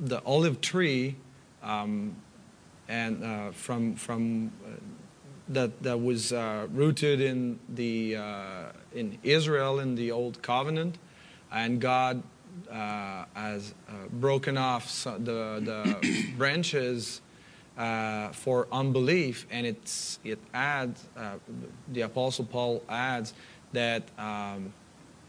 [0.00, 1.16] the olive tree
[1.62, 2.16] um,
[2.88, 4.70] and uh, from from uh,
[5.48, 10.98] that that was uh, rooted in the uh, in Israel in the old covenant,
[11.52, 12.22] and God
[12.70, 17.20] uh, has uh, broken off the the branches
[18.32, 21.04] for unbelief, and it's it adds
[21.92, 23.34] the Apostle Paul adds
[23.72, 24.02] that.
[24.18, 24.72] Um,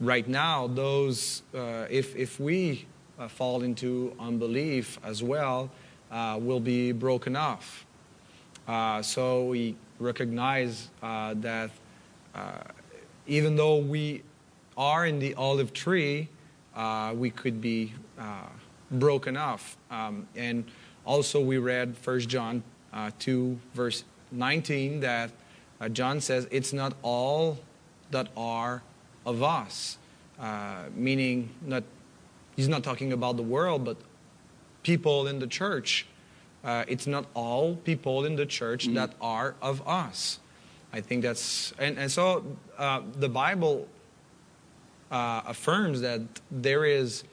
[0.02, 2.86] right now, those if if we
[3.30, 5.72] fall into unbelief as well,
[6.12, 7.86] uh, will be broken off.
[8.68, 11.72] Uh, so we recognize uh, that
[12.34, 12.60] uh,
[13.28, 14.24] even though we
[14.78, 16.28] are in the olive tree,
[16.76, 17.94] uh, we could be
[18.92, 19.78] broken off.
[19.90, 20.66] Um, and
[21.06, 22.64] also, we read 1 John
[23.20, 25.32] 2, verse 19, that
[25.94, 27.60] John says, It's not all
[28.12, 28.82] that are
[29.26, 29.98] of us.
[30.96, 31.84] meaning, not,
[32.56, 33.98] he's not talking about the world, but
[34.84, 36.06] people in the church.
[36.66, 40.40] Uh, it's not all people in the church mm that are of us.
[40.92, 42.44] I think that's, and, and so
[42.78, 43.88] uh, the Bible
[45.12, 47.24] uh, affirms that there is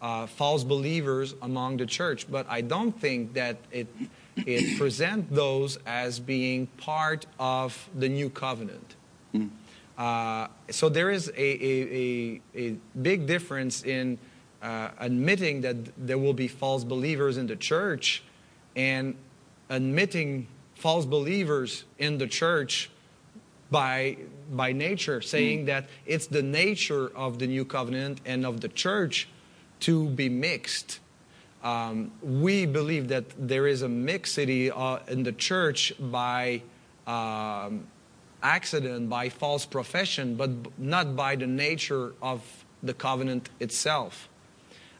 [0.00, 3.88] uh, false believers among the church, but I don't think that it,
[4.36, 8.96] it presents those as being part of the new covenant.
[9.34, 9.50] mm
[10.70, 14.16] so there is a, a, a, a big difference in
[14.62, 18.22] uh, admitting that there will be false believers in the church
[18.78, 19.14] and
[19.68, 22.90] admitting false believers in the church
[23.70, 24.16] by
[24.50, 25.66] by nature saying mm.
[25.66, 29.28] that it's the nature of the new covenant and of the church
[29.80, 31.00] to be mixed
[31.62, 36.62] um, we believe that there is a mixity uh, in the church by
[37.06, 37.86] um,
[38.42, 44.28] accident by false profession but not by the nature of the covenant itself.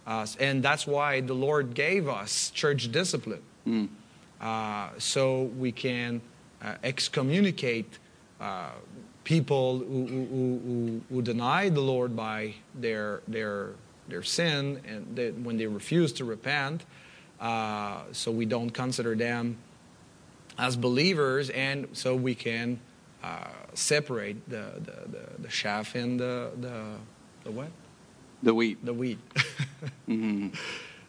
[0.06, 3.42] Uh, and that's why the Lord gave us church discipline.
[3.68, 3.88] Mm.
[4.40, 6.20] Uh, so we can
[6.62, 7.98] uh, excommunicate
[8.40, 8.70] uh,
[9.24, 13.70] people who, who, who, who, deny the Lord by their, their,
[14.08, 16.84] their sin and they, when they refuse to repent.
[17.40, 19.58] Uh, so we don't consider them
[20.58, 22.80] as believers, and so we can
[23.22, 26.84] uh, separate the, the, the, the chaff and the, the,
[27.44, 27.68] the what?
[28.42, 28.84] The wheat.
[28.84, 29.18] The wheat.
[30.08, 30.48] mm-hmm.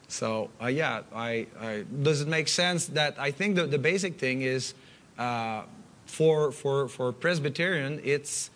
[0.10, 4.20] So uh, yeah, I, I, does it make sense that I think the, the basic
[4.20, 4.74] thing is
[5.18, 5.64] uh,
[6.06, 8.50] for, for, for Presbyterian, it's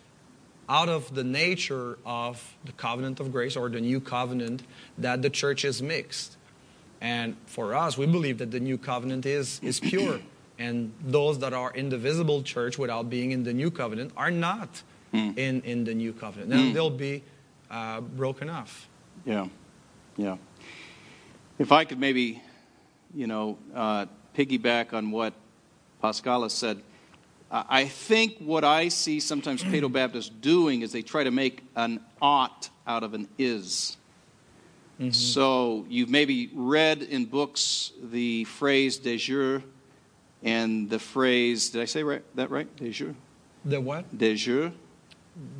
[0.68, 4.62] out of the nature of the covenant of grace or the new covenant
[4.98, 6.36] that the church is mixed.
[7.00, 10.20] And for us, we believe that the new covenant is, is pure.
[10.58, 14.30] And those that are in the visible church without being in the new covenant are
[14.30, 15.36] not mm.
[15.36, 16.52] in, in the new covenant.
[16.52, 16.74] And mm.
[16.74, 17.22] they'll be
[17.70, 18.88] uh, broken off.
[19.24, 19.48] Yeah,
[20.16, 20.36] yeah.
[21.58, 22.42] If I could maybe,
[23.14, 25.34] you know, uh, piggyback on what
[26.02, 26.82] Pascala said,
[27.50, 32.00] I think what I see sometimes Paedo Baptists doing is they try to make an
[32.20, 33.96] ought out of an is.
[35.00, 35.10] Mm-hmm.
[35.10, 39.62] So you've maybe read in books the phrase de jure
[40.42, 42.74] and the phrase, did I say right, that right?
[42.76, 43.14] De jure?
[43.64, 44.16] The what?
[44.16, 44.72] De jure.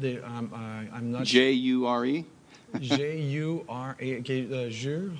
[0.00, 2.24] The, um, uh, I'm not J U R E.
[2.80, 4.18] J U R E.
[4.18, 5.12] Okay, uh, jure.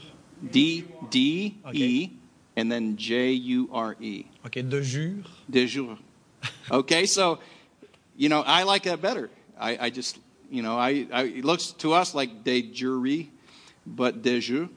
[0.50, 2.10] D D E,
[2.56, 4.26] and then J U R E.
[4.46, 5.14] Okay, de jure.
[5.50, 5.98] De jure.
[6.70, 7.38] Okay, so
[8.16, 9.30] you know I like that better.
[9.58, 10.18] I, I just
[10.50, 13.26] you know I, I, it looks to us like de jure,
[13.86, 14.68] but de jure.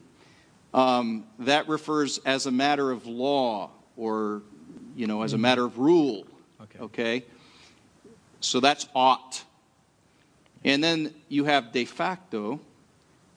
[0.74, 4.44] Um, that refers as a matter of law or
[4.96, 5.42] you know as a mm-hmm.
[5.44, 6.26] matter of rule.
[6.62, 6.80] Okay.
[6.80, 7.26] Okay.
[8.40, 9.44] So that's ought.
[10.64, 12.60] And then you have de facto,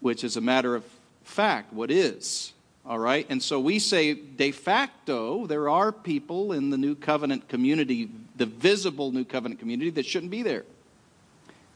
[0.00, 0.84] which is a matter of
[1.24, 2.52] fact, what is.
[2.87, 3.26] All right?
[3.28, 8.46] And so we say de facto, there are people in the New Covenant community, the
[8.46, 10.64] visible New Covenant community, that shouldn't be there.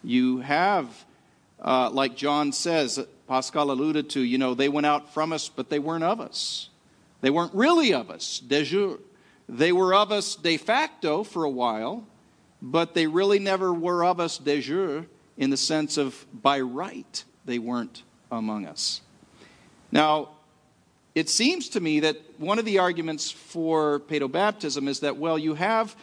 [0.03, 1.05] You have,
[1.61, 5.71] uh, like John says, Pascal alluded to, you know, they went out from us, but
[5.71, 6.69] they weren't of us.
[7.21, 8.99] They weren't really of us, de jure.
[9.49, 12.07] They were of us de facto for a while,
[12.61, 17.25] but they really never were of us de jure in the sense of by right
[17.45, 19.01] they weren't among us.
[19.95, 20.31] Now,
[21.15, 25.55] it seems to me that one of the arguments for paedobaptism is that, well, you
[25.55, 25.95] have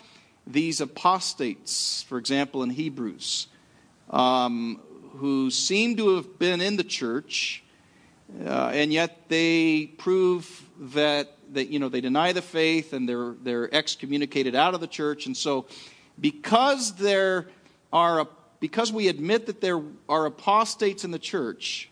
[0.47, 3.47] these apostates, for example, in Hebrews,
[4.09, 4.79] um,
[5.17, 7.65] who seem to have been in the church,
[8.45, 13.35] uh, and yet they prove that, that you know, they deny the faith and they're,
[13.43, 15.25] they're excommunicated out of the church.
[15.25, 15.65] And so,
[16.17, 17.49] because there
[17.91, 18.25] are,
[18.61, 21.90] because we admit that there are apostates in the church,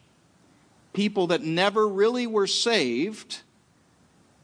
[0.93, 3.41] people that never really were saved,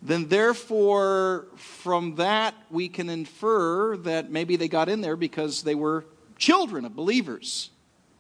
[0.01, 5.75] then therefore, from that, we can infer that maybe they got in there because they
[5.75, 6.05] were
[6.37, 7.71] children of believers.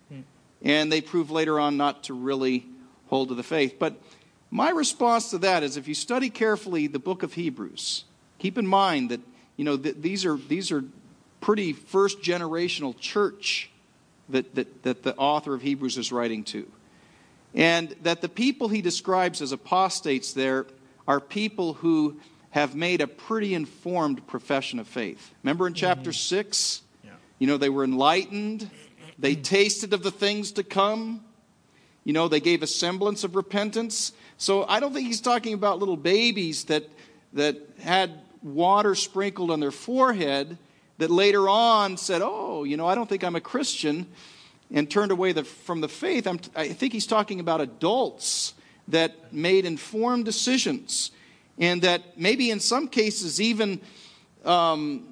[0.09, 0.21] Hmm.
[0.63, 2.65] And they prove later on not to really
[3.07, 3.75] hold to the faith.
[3.77, 4.01] But
[4.49, 8.05] my response to that is if you study carefully the book of Hebrews,
[8.39, 9.21] keep in mind that
[9.57, 10.83] you know th- these are these are
[11.41, 13.69] pretty first generational church
[14.29, 16.65] that, that, that the author of Hebrews is writing to.
[17.55, 20.67] And that the people he describes as apostates there
[21.07, 22.19] are people who
[22.51, 25.33] have made a pretty informed profession of faith.
[25.43, 25.79] Remember in mm-hmm.
[25.79, 26.81] chapter 6?
[27.03, 27.11] Yeah.
[27.39, 28.69] You know, they were enlightened,
[29.17, 31.23] they tasted of the things to come.
[32.03, 34.11] You know, they gave a semblance of repentance.
[34.37, 36.83] So I don't think he's talking about little babies that,
[37.33, 38.11] that had
[38.43, 40.57] water sprinkled on their forehead
[40.97, 44.05] that later on said, Oh, you know, I don't think I'm a Christian
[44.71, 48.53] and turned away the, from the faith, I'm, I think he's talking about adults
[48.87, 51.11] that made informed decisions
[51.57, 53.79] and that maybe in some cases even
[54.43, 55.07] um,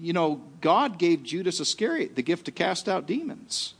[0.00, 3.74] you know god gave judas iscariot the gift to cast out demons.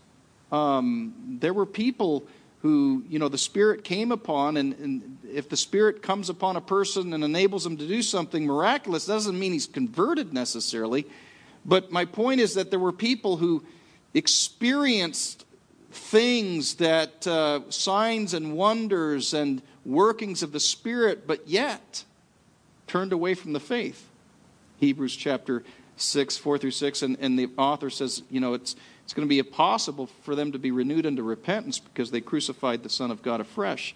[0.51, 2.27] Um, there were people
[2.61, 6.61] who you know the spirit came upon and, and, if the spirit comes upon a
[6.61, 11.07] person and enables them to do something miraculous doesn't mean he's converted necessarily
[11.65, 13.65] but my point is that there were people who
[14.15, 15.47] experienced
[15.91, 22.05] things that uh, signs and wonders and workings of the Spirit, but yet
[22.87, 24.09] turned away from the faith.
[24.79, 25.63] Hebrews chapter
[25.97, 29.31] 6, 4 through 6, and, and the author says, you know, it's, it's going to
[29.31, 33.23] be impossible for them to be renewed unto repentance because they crucified the Son of
[33.23, 33.95] God afresh.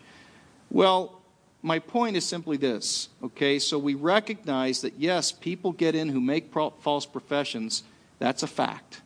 [0.70, 1.20] Well,
[1.62, 3.58] my point is simply this, okay?
[3.58, 7.82] So we recognize that, yes, people get in who make false professions.
[8.18, 9.00] That's a fact.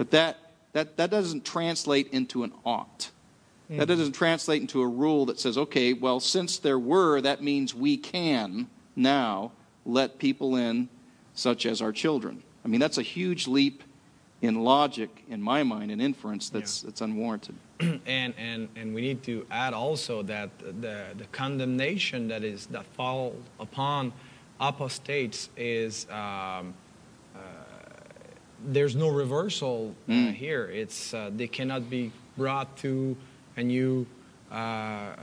[0.00, 0.38] But that
[0.72, 3.10] that, that doesn't translate into an ought.
[3.68, 3.76] Hmm.
[3.76, 7.74] That doesn't translate into a rule that says, okay, well, since there were, that means
[7.74, 9.52] we can now
[9.84, 10.88] let people in,
[11.34, 12.42] such as our children.
[12.64, 13.82] I mean, that's a huge leap
[14.40, 17.56] in logic, in my mind, and inference that's, that's unwarranted.
[17.80, 18.00] and,
[18.38, 23.36] and, and we need to add also that the, the condemnation that is that fall
[23.58, 24.14] upon
[24.60, 26.72] apostates is um,
[28.64, 30.34] there's no reversal uh, Mm.
[30.34, 30.68] here.
[30.72, 33.16] It's uh, they cannot be brought to
[33.56, 34.06] a new
[34.50, 35.14] uh, uh,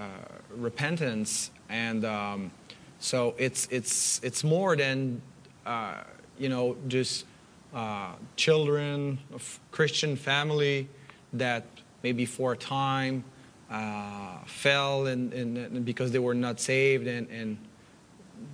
[0.56, 2.52] repentance, and um,
[3.00, 5.22] so it's it's it's more than
[5.66, 6.04] uh,
[6.40, 7.26] you know just
[7.74, 10.88] uh, children of Christian family
[11.34, 11.64] that
[12.04, 13.24] maybe for a time
[13.70, 17.58] uh, fell and, and, because they were not saved and, and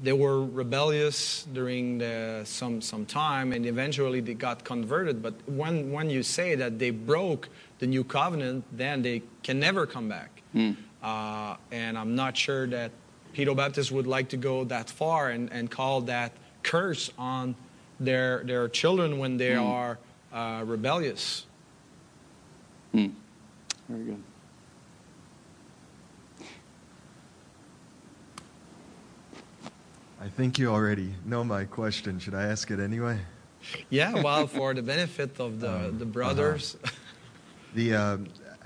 [0.02, 5.22] they were rebellious during the, some, some time and eventually they got converted.
[5.22, 9.86] But when, when you say that they broke the new covenant, then they can never
[9.86, 10.42] come back.
[11.02, 12.92] Uh, and I'm not sure that
[13.34, 16.32] Pedo Baptist would like to go that far and, and call that
[16.62, 17.56] curse on
[18.00, 19.98] their, their children when they are
[20.32, 21.46] uh, rebellious.
[22.92, 23.08] Hmm.
[23.90, 24.24] Very good.
[30.24, 32.18] I think you already know my question.
[32.18, 33.20] Should I ask it anyway?
[33.90, 36.78] Yeah, well, for the benefit of the, Um, the brothers.
[37.76, 38.18] The uh,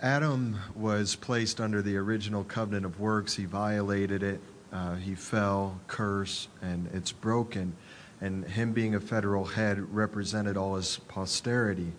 [0.02, 3.34] Adam was placed under the original covenant of works.
[3.34, 4.42] He violated it.
[4.72, 7.74] Uh, he fell, curse, and it's broken.
[8.20, 11.94] And him being a federal head represented all his posterity.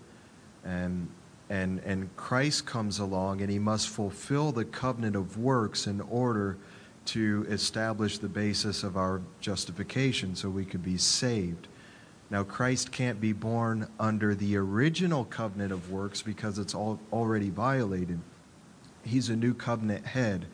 [0.65, 1.09] And
[1.49, 6.59] and and Christ comes along, and he must fulfill the covenant of works in order
[7.09, 11.69] to establish the basis of our justification, so we could be saved.
[12.31, 17.49] Now, Christ can't be born under the original covenant of works because it's all already
[17.49, 18.21] violated.
[19.03, 20.47] He's a new covenant head.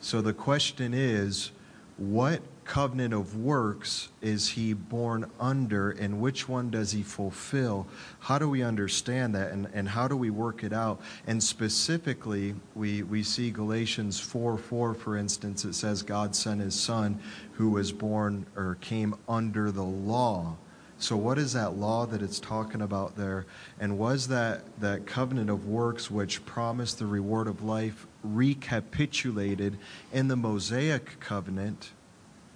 [0.00, 1.50] So the question is
[1.98, 2.40] what
[2.70, 7.84] covenant of works is he born under and which one does he fulfill?
[8.20, 11.00] How do we understand that and, and how do we work it out?
[11.26, 16.78] And specifically, we, we see Galatians 4 4, for instance, it says God sent his
[16.78, 17.18] son
[17.54, 20.56] who was born or came under the law.
[20.96, 23.46] So, what is that law that it's talking about there?
[23.80, 29.76] And was that, that covenant of works which promised the reward of life recapitulated
[30.12, 31.90] in the Mosaic covenant,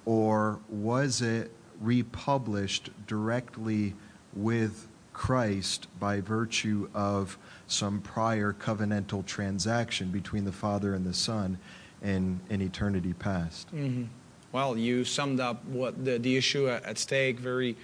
[0.07, 1.51] or was it
[1.81, 3.95] republished directly
[4.35, 11.59] with Christ by virtue of some prior covenantal transaction between the Father and the Son
[12.03, 13.75] in, in eternity past?
[13.75, 14.09] Mhm.
[14.53, 17.77] Well, you summed up what the, the issue at at stake very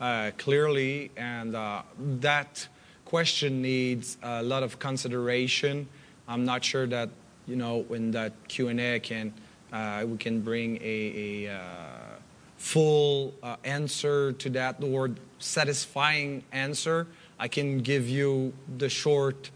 [0.00, 1.82] uh, clearly, and uh,
[2.20, 2.66] that
[3.04, 5.86] question needs a lot of consideration.
[6.26, 7.10] I'm not sure that
[7.46, 9.40] you know in that Q and A can uh,
[9.72, 11.60] we can bring a, a uh,
[12.56, 17.06] full uh, answer to that or satisfying answer.
[17.38, 19.50] I can give you the short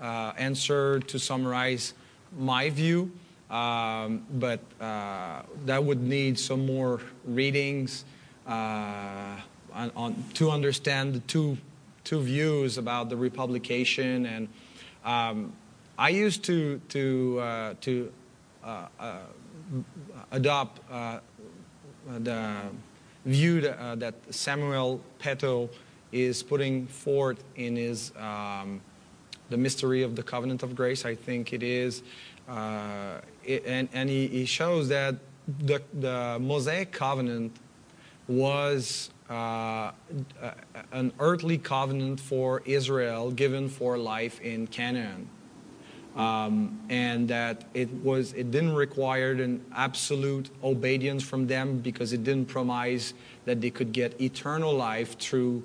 [0.00, 1.94] uh, answer to summarize
[2.36, 3.10] my view,
[3.50, 8.04] um, but uh, that would need some more readings
[8.46, 9.36] uh,
[9.72, 11.56] on, on, to understand the two,
[12.04, 14.26] two views about the republication.
[14.26, 14.48] And
[15.04, 15.52] um,
[15.98, 18.12] I used to, to, uh, to
[18.62, 19.18] uh, uh,
[20.30, 21.20] adopt uh,
[22.20, 22.56] the
[23.24, 25.70] view that, uh, that Samuel Petto
[26.12, 28.80] is putting forth in his um,
[29.50, 31.04] the mystery of the covenant of grace.
[31.04, 32.02] I think it is,
[32.48, 35.16] uh, it, and and he, he shows that
[35.60, 37.56] the the Mosaic covenant
[38.28, 39.92] was uh,
[40.92, 45.28] an earthly covenant for Israel given for life in Canaan.
[46.16, 52.22] Um, and that it was it didn't require an absolute obedience from them because it
[52.22, 53.14] didn't promise
[53.46, 55.64] that they could get eternal life through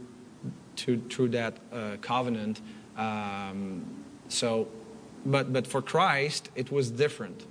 [0.78, 2.62] to, through that uh, covenant.
[2.98, 3.86] Um,
[4.28, 4.68] so,
[5.24, 7.46] but but for Christ it was different.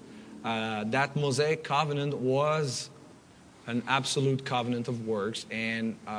[0.44, 2.90] Uh, that Mosaic covenant was
[3.68, 6.10] an absolute covenant of works, and uh,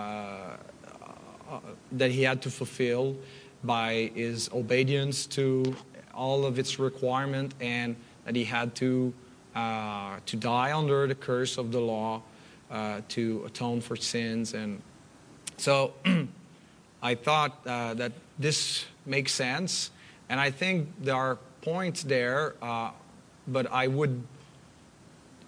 [1.52, 1.60] uh,
[1.92, 3.18] that he had to fulfill
[3.64, 5.76] by his obedience to
[6.20, 7.96] all of its requirement and
[8.26, 9.14] that he had to
[9.56, 12.22] uh, to die under the curse of the law
[12.70, 14.54] uh, to atone for sins.
[14.54, 14.82] And
[15.58, 15.94] so
[17.02, 19.92] I thought uh, that this makes sense.
[20.30, 22.92] And I think there are points there uh,
[23.52, 24.24] but I would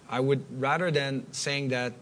[0.08, 1.92] I would rather than saying that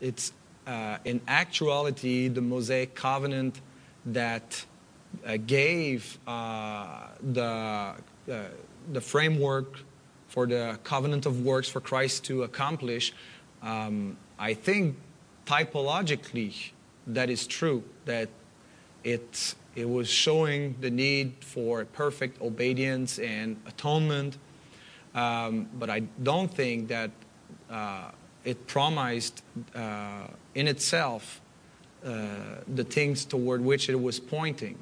[0.00, 0.32] it's
[0.66, 3.60] uh, in actuality the Mosaic covenant
[4.06, 4.64] that
[5.26, 7.08] uh, gave uh,
[8.26, 8.44] the, uh,
[8.92, 9.80] the framework
[10.28, 13.12] for the covenant of works for Christ to accomplish,
[13.62, 14.96] um, I think
[15.46, 16.70] typologically
[17.06, 18.28] that is true, that
[19.04, 24.36] it, it was showing the need for perfect obedience and atonement.
[25.14, 27.10] Um, but I don't think that
[27.70, 28.10] uh,
[28.44, 29.42] it promised
[29.74, 31.40] uh, in itself
[32.04, 32.26] uh,
[32.74, 34.78] the things toward which it was pointing.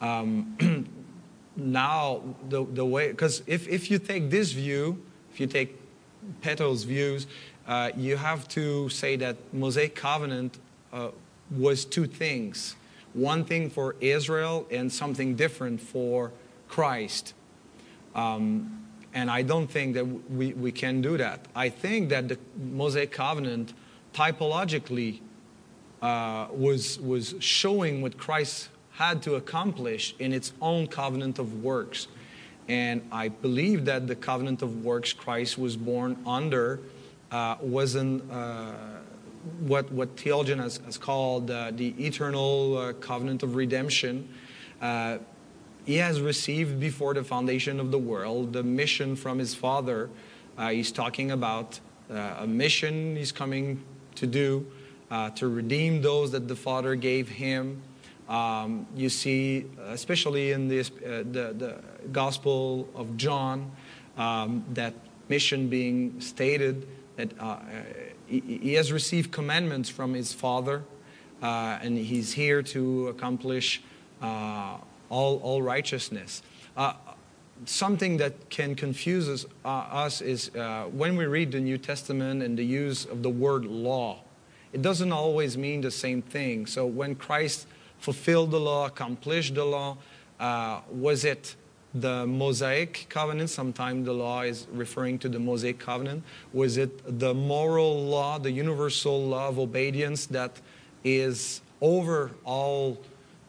[0.00, 0.86] Um,
[1.56, 5.78] now, the, the way, because if, if you take this view, if you take
[6.40, 7.26] Petto's views,
[7.66, 10.58] uh, you have to say that Mosaic covenant
[10.92, 11.10] uh,
[11.50, 12.76] was two things
[13.14, 16.32] one thing for Israel and something different for
[16.68, 17.34] Christ.
[18.14, 21.46] Um, and I don't think that we, we can do that.
[21.54, 23.74] I think that the Mosaic covenant
[24.14, 25.20] typologically
[26.00, 32.08] uh, was, was showing what Christ had to accomplish in its own covenant of works.
[32.68, 36.80] And I believe that the covenant of works Christ was born under
[37.32, 38.72] uh, wasn't uh,
[39.60, 44.28] what, what theologian has, has called uh, the eternal uh, covenant of redemption.
[44.80, 45.18] Uh,
[45.86, 50.10] he has received before the foundation of the world the mission from his father.
[50.56, 51.80] Uh, he's talking about
[52.10, 53.82] a mission he's coming
[54.14, 54.66] to do
[55.34, 57.82] to redeem those that the father gave him.
[58.28, 61.24] Um, you see, especially in this, the,
[61.56, 61.80] the
[62.12, 63.70] Gospel of John,
[64.16, 64.94] um, that
[65.28, 67.58] mission being stated that uh,
[68.26, 70.82] he, he, has received commandments from his father,
[71.42, 73.82] uh, and he's here to accomplish
[74.20, 74.76] uh,
[75.10, 76.42] all, all righteousness.
[76.76, 76.94] Uh,
[77.64, 82.42] something that can confuse us, uh, us is uh, when we read the New Testament
[82.42, 84.20] and the use of the word law,
[84.72, 86.66] it doesn't always mean the same thing.
[86.66, 87.66] So when Christ
[88.02, 89.96] fulfilled the law, accomplished the law,
[90.90, 91.56] was it
[91.94, 96.24] the Mosaic covenant, sometimes the law is referring to the Mosaic covenant.
[96.52, 100.60] Was it the moral law, the universal law of obedience that
[101.04, 102.98] is over all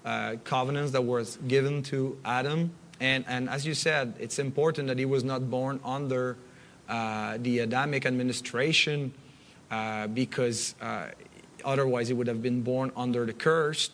[0.04, 2.72] uh, covenants that was given to Adam?
[3.00, 6.38] And, and as you said, it's important that he was not born under
[6.90, 9.14] uh, the Adamic administration
[9.72, 11.08] uh, because uh,
[11.64, 13.90] otherwise he would have been born under the curse.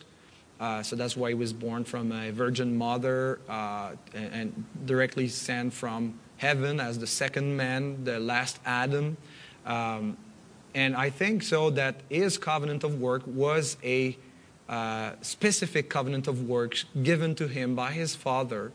[0.60, 5.26] Uh, so that's why he was born from a virgin mother uh, and, and, directly
[5.26, 9.16] sent from heaven as the second man, the last Adam.
[9.64, 10.18] Um,
[10.74, 14.18] and I think so that his covenant of work was a
[14.68, 18.70] uh, specific covenant of works given to him by his father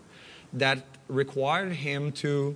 [0.54, 2.56] that required him to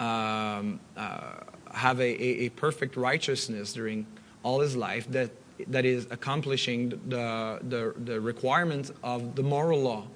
[0.00, 1.34] um, uh,
[1.72, 4.06] have a, a, a perfect righteousness during
[4.42, 5.30] all his life that
[5.66, 10.06] that is accomplishing the, the, the requirements of the moral law.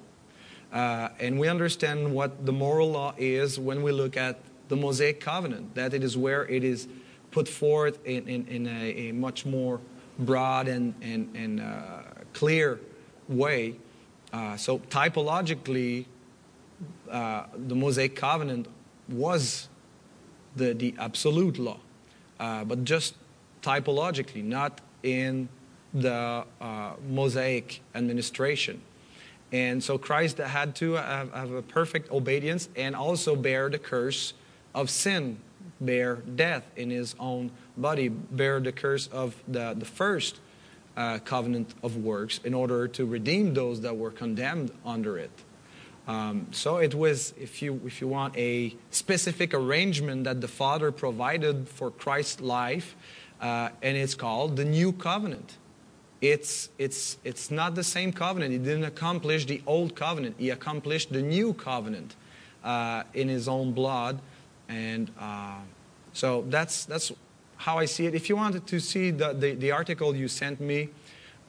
[0.71, 4.39] Uh, and we understand what the moral law is when we look at
[4.69, 6.87] the Mosaic covenant, that it is where it is
[7.31, 9.79] put forth in, in, in a, a, much more
[10.19, 12.01] broad and, and, and uh,
[12.33, 12.79] clear
[13.27, 13.75] way.
[14.31, 16.05] Uh, so, typologically,
[17.11, 18.67] uh, the Mosaic covenant
[19.09, 19.67] was
[20.55, 21.79] the, the absolute law,
[22.39, 23.15] uh, but just
[23.61, 25.49] typologically, not in
[25.93, 28.81] the uh, Mosaic administration.
[29.51, 34.33] And so Christ had to have, have, a perfect obedience and also bear the curse
[34.73, 35.37] of sin,
[35.79, 40.39] bear death in his own body, bear the curse of the, the first
[40.97, 45.31] uh, covenant of works in order to redeem those that were condemned under it.
[46.07, 50.91] Um, so it was, if you, if you want, a specific arrangement that the Father
[50.91, 52.95] provided for Christ's life
[53.43, 55.57] uh, and it's called the New Covenant.
[56.21, 58.53] It's, it's, it's not the same covenant.
[58.53, 62.15] He didn't accomplish the old covenant, he accomplished the new covenant
[62.63, 64.21] uh, in his own blood.
[64.69, 65.57] And uh,
[66.13, 67.11] so that's, that's
[67.57, 68.15] how I see it.
[68.15, 70.89] If you wanted to see the, the, the article you sent me,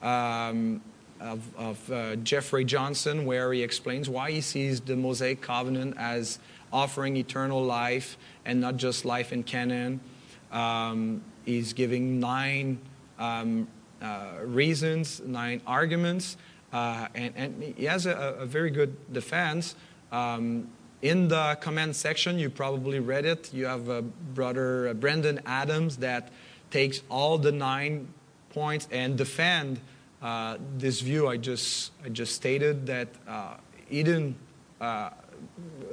[0.01, 0.81] um,
[1.21, 6.39] of, of uh, Jeffrey Johnson, where he explains why he sees the Mosaic covenant as
[6.73, 10.01] offering eternal life and not just life in Canaan.
[10.51, 12.79] Um, He's giving nine
[13.19, 13.67] um,
[14.01, 16.37] uh, reasons, nine arguments,
[16.73, 19.75] uh, and, and, he has a, a very good defense.
[20.11, 20.69] Um,
[21.01, 23.53] in the comment section, you probably read it.
[23.53, 26.31] You have a brother Brandon Adams that
[26.71, 28.07] takes all the nine
[28.49, 29.79] points and defend
[30.21, 33.57] uh, this view I just I just stated that uh,
[33.91, 34.35] Eden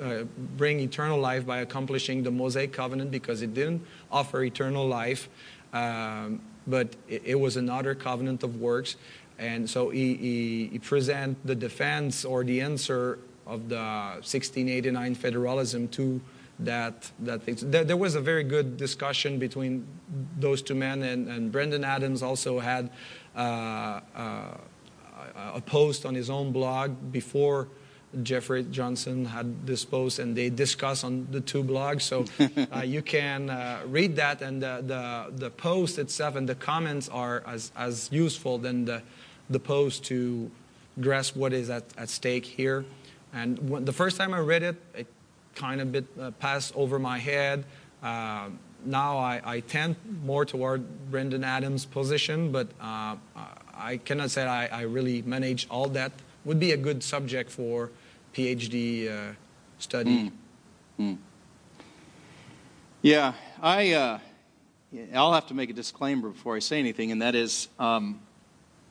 [0.02, 0.24] uh,
[0.56, 5.28] bring eternal life by accomplishing the Mosaic covenant because it didn't offer eternal life,
[5.72, 8.96] um, but it, it, was another covenant of works.
[9.38, 15.88] and so he, he, he present the defense or the answer of the 1689 federalism
[15.88, 16.20] to
[16.60, 17.44] that that.
[17.46, 19.86] There, there, was a very good discussion between
[20.38, 22.90] those two men, and, and Brandon Adams also had
[23.34, 24.56] uh, uh,
[25.54, 27.68] a post on his own blog before
[28.22, 32.02] Jeffrey Johnson had this post, and they discuss on the two blogs.
[32.02, 32.24] So
[32.76, 37.08] uh, you can uh, read that, and the, the, the post itself and the comments
[37.08, 39.02] are as, as useful than the,
[39.48, 40.50] the post to
[41.00, 42.84] grasp what is at, at stake here.
[43.32, 45.06] And when, the first time I read it, it
[45.54, 47.64] kind of bit uh, passed over my head.
[48.02, 48.48] Uh,
[48.84, 53.16] now I, I, tend more toward Brandon Adams' position, but uh,
[53.74, 56.12] I cannot say I, I, really manage all that.
[56.44, 57.90] Would be a good subject for
[58.34, 59.34] PhD uh,
[59.78, 60.30] study.
[60.30, 60.32] Mm.
[61.00, 61.18] Mm.
[63.02, 63.92] Yeah, I.
[63.92, 64.18] Uh,
[65.14, 68.20] I'll have to make a disclaimer before I say anything, and that is, um,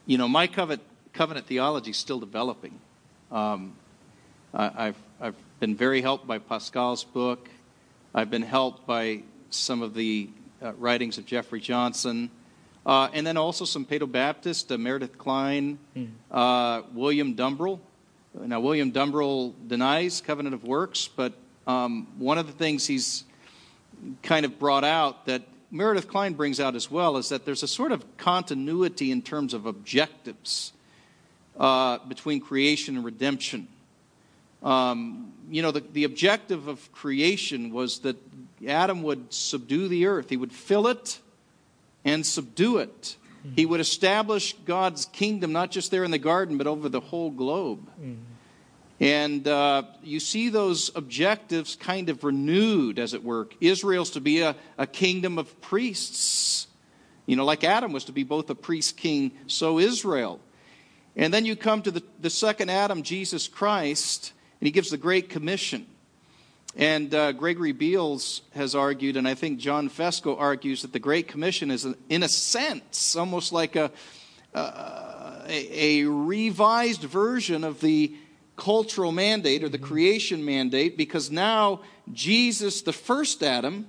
[0.08, 0.82] you know, my covenant,
[1.14, 2.80] covenant theology is still developing.
[3.32, 3.76] Um,
[4.52, 7.50] I, I've I've been very helped by Pascal's book.
[8.16, 9.22] I've been helped by
[9.52, 10.30] some of the
[10.62, 12.32] uh, writings of Jeffrey Johnson,
[12.84, 16.94] uh, and then also some Paedo Baptist, uh, Meredith Kline, mm.
[16.94, 17.80] William Dumbrell.
[18.34, 21.34] Now, William Dumbrell denies covenant of works, but
[21.68, 23.26] um, one of the things he's
[24.24, 27.68] kind of brought out that Meredith Kline brings out as well is that there's a
[27.68, 30.72] sort of continuity in terms of objectives
[31.60, 33.68] uh, between creation and redemption.
[34.64, 38.16] Um, you know, the, the objective of creation was that
[38.66, 41.20] Adam would subdue the earth, he would fill it
[42.06, 43.18] and subdue it.
[43.46, 43.56] Mm-hmm.
[43.56, 47.32] He would establish God's kingdom, not just there in the garden, but over the whole
[47.32, 47.88] globe.
[48.00, 48.22] Mm-hmm.
[49.00, 53.50] And uh, you see those objectives kind of renewed, as it were.
[53.60, 56.68] Israel's to be a, a kingdom of priests.
[57.26, 60.39] You know, like Adam was to be both a priest king, so Israel.
[61.16, 64.98] And then you come to the, the second Adam, Jesus Christ, and he gives the
[64.98, 65.88] Great Commission.
[66.76, 71.28] And uh, Gregory Beals has argued, and I think John Fesko argues, that the Great
[71.28, 73.92] Commission is, in a sense, almost like a,
[74.54, 78.16] uh, a, a, revised version of the
[78.56, 81.82] cultural mandate or the creation mandate, because now
[82.14, 83.88] Jesus, the first Adam,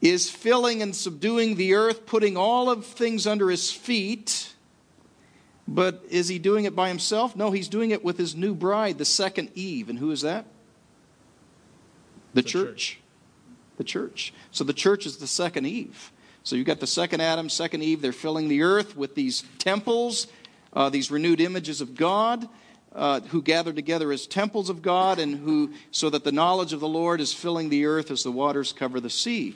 [0.00, 4.54] is filling and subduing the earth, putting all of things under his feet
[5.68, 7.36] but is he doing it by himself?
[7.36, 9.90] No, he's doing it with his new bride, the second Eve.
[9.90, 10.46] And who is that?
[12.38, 12.64] The, the church.
[12.64, 13.00] church.
[13.78, 14.32] The church.
[14.50, 16.12] So the church is the second Eve.
[16.44, 18.00] So you've got the second Adam, second Eve.
[18.00, 20.28] They're filling the earth with these temples,
[20.72, 22.48] uh, these renewed images of God.
[22.90, 26.80] Uh, who gather together as temples of God, and who, so that the knowledge of
[26.80, 29.54] the Lord is filling the earth as the waters cover the sea.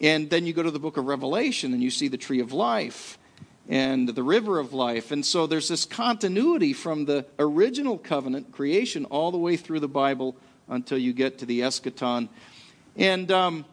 [0.00, 2.52] And then you go to the book of Revelation, and you see the tree of
[2.52, 3.18] life
[3.68, 5.10] and the river of life.
[5.10, 9.88] And so there's this continuity from the original covenant creation all the way through the
[9.88, 10.36] Bible
[10.72, 12.28] until you get to the eschaton.
[12.96, 13.64] And um,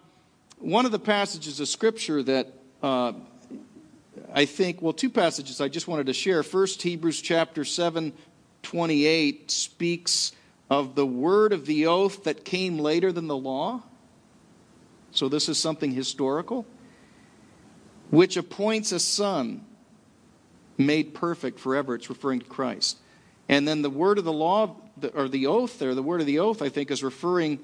[0.58, 3.14] one of the passages of Scripture that uh,
[4.34, 6.44] I think, well, two passages I just wanted to share.
[6.44, 8.14] First, Hebrews chapter 7,
[8.64, 10.34] 28 speaks
[10.70, 13.82] of the word of the oath that came later than the law.
[15.12, 16.66] So this is something historical,
[18.12, 19.66] which appoints a son
[20.78, 21.96] made perfect forever.
[21.96, 22.98] It's referring to Christ.
[23.48, 24.76] And then the word of the law,
[25.14, 27.60] or the oath there, the word of the oath, I think, is referring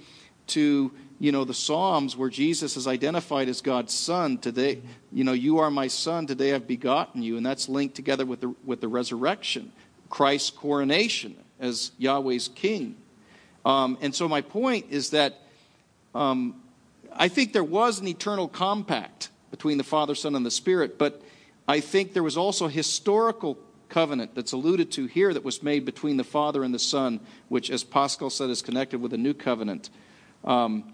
[0.48, 4.38] to, you know, the Psalms where Jesus is identified as God's son.
[4.38, 4.82] Today,
[5.12, 7.38] you know, you are my son, today I've begotten you.
[7.38, 9.72] And that's linked together with the, with the resurrection,
[10.10, 12.96] Christ's coronation as Yahweh's king.
[13.64, 15.40] Um, and so my point is that
[16.14, 16.62] um,
[17.12, 21.22] I think there was an eternal compact between the Father, Son, and the Spirit, but
[21.68, 23.58] I think there was also historical
[23.96, 27.70] covenant that's alluded to here that was made between the Father and the Son, which,
[27.70, 29.90] as Pascal said, is connected with a new covenant.
[30.44, 30.92] Um,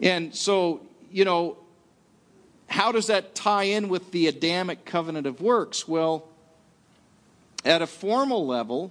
[0.00, 0.80] and so,
[1.10, 1.58] you know,
[2.70, 5.86] how does that tie in with the Adamic covenant of works?
[5.86, 6.26] Well,
[7.66, 8.90] at a formal level,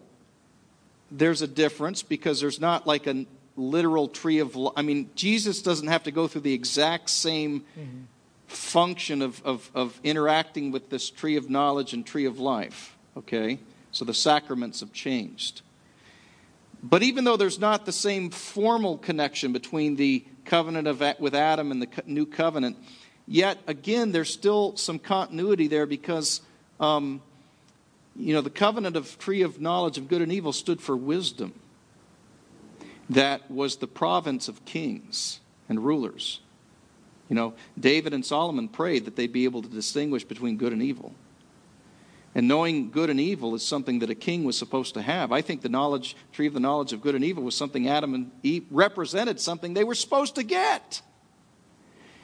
[1.09, 3.25] there's a difference because there's not like a
[3.57, 4.73] literal tree of life.
[4.77, 8.01] I mean, Jesus doesn't have to go through the exact same mm-hmm
[8.51, 12.97] function of, of, of interacting with this tree of knowledge and tree of life.
[13.17, 13.59] Okay?
[13.91, 15.61] So the sacraments have changed.
[16.83, 21.71] But even though there's not the same formal connection between the covenant of, with Adam
[21.71, 22.77] and the new covenant,
[23.27, 26.41] yet again, there's still some continuity there because,
[26.79, 27.21] um,
[28.15, 31.53] you know, the covenant of tree of knowledge of good and evil stood for wisdom.
[33.09, 35.39] That was the province of kings
[35.69, 36.39] and rulers.
[37.29, 40.81] You know, David and Solomon prayed that they'd be able to distinguish between good and
[40.81, 41.13] evil.
[42.33, 45.31] And knowing good and evil is something that a king was supposed to have.
[45.31, 48.13] I think the knowledge tree of the knowledge of good and evil was something Adam
[48.13, 51.01] and Eve represented something they were supposed to get.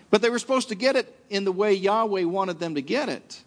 [0.10, 3.10] But they were supposed to get it in the way Yahweh wanted them to get
[3.10, 3.44] it.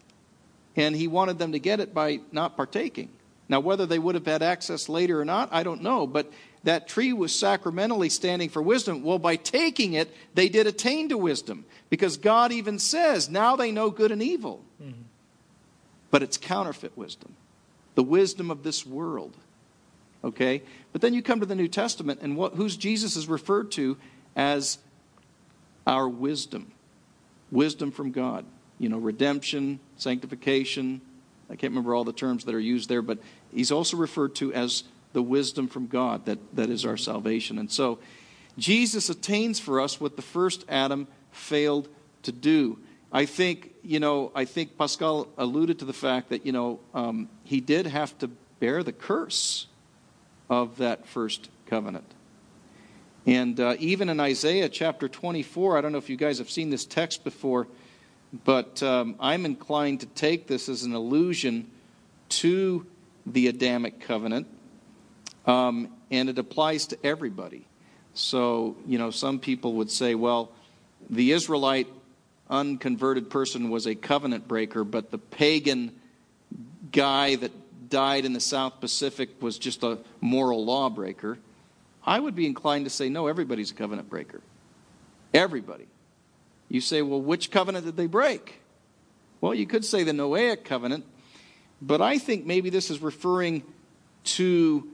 [0.76, 3.08] And he wanted them to get it by not partaking.
[3.48, 6.06] Now, whether they would have had access later or not, I don't know.
[6.06, 6.30] But
[6.62, 9.02] that tree was sacramentally standing for wisdom.
[9.02, 11.64] Well, by taking it, they did attain to wisdom.
[11.88, 14.62] Because God even says, now they know good and evil.
[14.80, 15.02] Mm-hmm
[16.10, 17.34] but it's counterfeit wisdom,
[17.94, 19.36] the wisdom of this world.
[20.22, 20.62] Okay?
[20.92, 23.96] But then you come to the New Testament, and what, who's Jesus is referred to
[24.36, 24.78] as
[25.86, 26.72] our wisdom.
[27.50, 28.44] Wisdom from God.
[28.78, 31.00] You know, redemption, sanctification.
[31.48, 33.18] I can't remember all the terms that are used there, but
[33.52, 37.58] he's also referred to as the wisdom from God that, that is our salvation.
[37.58, 37.98] And so
[38.56, 41.88] Jesus attains for us what the first Adam failed
[42.22, 42.78] to do.
[43.12, 47.28] I think, you know, I think Pascal alluded to the fact that, you know, um,
[47.44, 48.28] he did have to
[48.60, 49.66] bear the curse
[50.48, 52.04] of that first covenant.
[53.26, 56.70] And uh, even in Isaiah chapter 24, I don't know if you guys have seen
[56.70, 57.66] this text before,
[58.44, 61.70] but um, I'm inclined to take this as an allusion
[62.30, 62.86] to
[63.26, 64.46] the Adamic covenant,
[65.46, 67.66] um, and it applies to everybody.
[68.14, 70.52] So, you know, some people would say, well,
[71.08, 71.88] the Israelite
[72.50, 75.92] unconverted person was a covenant breaker, but the pagan
[76.92, 77.52] guy that
[77.88, 81.38] died in the South Pacific was just a moral lawbreaker,
[82.04, 84.40] I would be inclined to say, no, everybody's a covenant breaker.
[85.34, 85.86] Everybody.
[86.68, 88.60] You say, well, which covenant did they break?
[89.40, 91.04] Well, you could say the Noahic covenant,
[91.82, 93.62] but I think maybe this is referring
[94.24, 94.88] to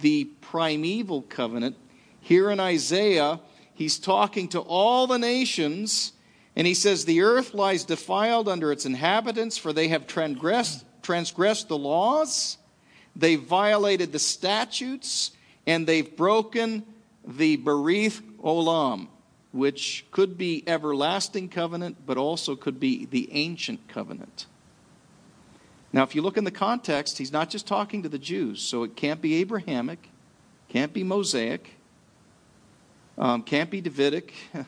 [0.00, 1.76] the primeval covenant.
[2.20, 3.40] Here in Isaiah,
[3.74, 6.12] he's talking to all the nations
[6.54, 11.68] and he says, The earth lies defiled under its inhabitants, for they have transgressed, transgressed
[11.68, 12.58] the laws,
[13.16, 15.32] they've violated the statutes,
[15.66, 16.84] and they've broken
[17.26, 19.08] the Berith Olam,
[19.52, 24.46] which could be everlasting covenant, but also could be the ancient covenant.
[25.92, 28.82] Now, if you look in the context, he's not just talking to the Jews, so
[28.82, 30.08] it can't be Abrahamic,
[30.68, 31.74] can't be Mosaic,
[33.18, 34.32] um, can't be Davidic.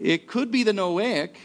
[0.00, 1.36] It could be the Noahic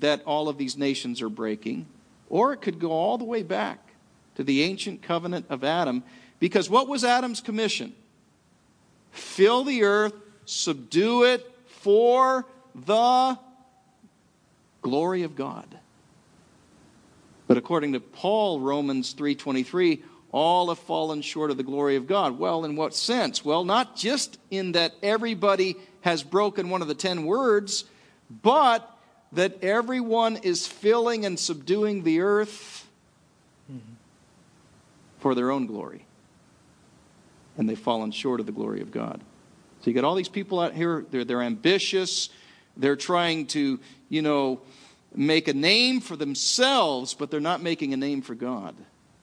[0.00, 1.86] that all of these nations are breaking,
[2.28, 3.94] or it could go all the way back
[4.34, 6.02] to the ancient covenant of Adam.
[6.40, 7.94] Because what was Adam's commission?
[9.12, 13.38] Fill the earth, subdue it for the
[14.82, 15.78] glory of God.
[17.46, 20.02] But according to Paul, Romans 3:23,
[20.32, 22.38] all have fallen short of the glory of God.
[22.38, 23.44] Well, in what sense?
[23.44, 27.84] Well, not just in that everybody has broken one of the 10 words,
[28.42, 28.90] but
[29.32, 32.86] that everyone is filling and subduing the earth
[35.18, 36.04] for their own glory.
[37.56, 39.20] And they've fallen short of the glory of God.
[39.80, 42.30] So you got all these people out here, they're, they're ambitious,
[42.76, 44.60] they're trying to, you know,
[45.14, 48.74] make a name for themselves, but they're not making a name for God.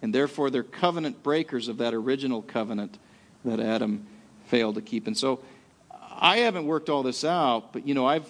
[0.02, 2.98] And therefore, they're covenant breakers of that original covenant
[3.46, 4.08] that Adam
[4.46, 5.08] failed to keep.
[5.08, 5.42] And so
[5.92, 8.28] I haven't worked all this out, but, you know, I've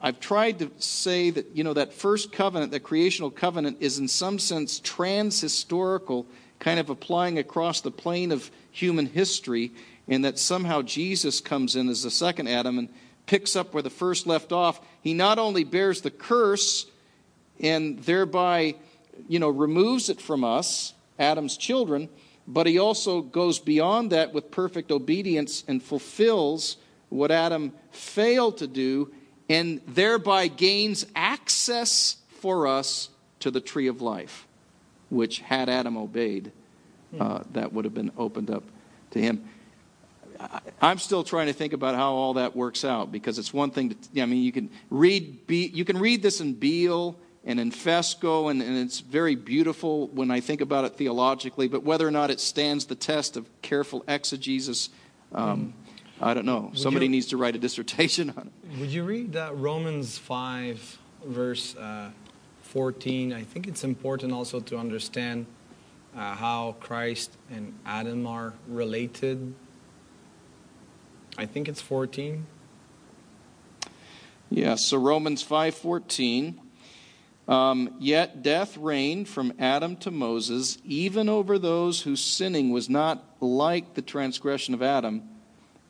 [0.00, 4.08] I've tried to say that, you know, that first covenant, that creational covenant, is in
[4.08, 6.26] some sense trans-historical,
[6.58, 9.72] kind of applying across the plane of human history,
[10.06, 12.88] and that somehow Jesus comes in as the second Adam and
[13.26, 14.80] picks up where the first left off.
[15.00, 16.86] He not only bears the curse
[17.58, 18.74] and thereby,
[19.28, 22.10] you know, removes it from us, Adam's children,
[22.46, 26.76] but he also goes beyond that with perfect obedience and fulfills
[27.08, 29.10] what Adam failed to do
[29.48, 34.46] and thereby gains access for us to the tree of life,
[35.10, 36.50] which, had Adam obeyed,
[37.18, 38.64] uh, that would have been opened up
[39.10, 39.44] to him.
[40.80, 43.90] I'm still trying to think about how all that works out because it's one thing
[43.90, 48.50] to, I mean, you can read, you can read this in Beale and in Fesko,
[48.50, 52.30] and, and it's very beautiful when I think about it theologically, but whether or not
[52.30, 54.88] it stands the test of careful exegesis,
[55.32, 55.83] um, mm.
[56.20, 56.68] I don't know.
[56.70, 58.78] Would Somebody you, needs to write a dissertation on it.
[58.78, 62.10] Would you read that Romans 5, verse uh,
[62.62, 63.32] 14?
[63.32, 65.46] I think it's important also to understand
[66.16, 69.54] uh, how Christ and Adam are related.
[71.36, 72.46] I think it's 14.
[74.50, 76.60] Yeah, so Romans 5:14
[77.46, 83.22] um, yet death reigned from Adam to Moses, even over those whose sinning was not
[83.40, 85.22] like the transgression of Adam,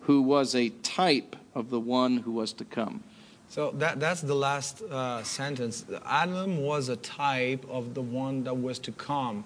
[0.06, 3.02] who was a type of the one who was to come.
[3.48, 5.84] So that, that's the last uh, sentence.
[6.06, 9.44] Adam was a type of the one that was to come.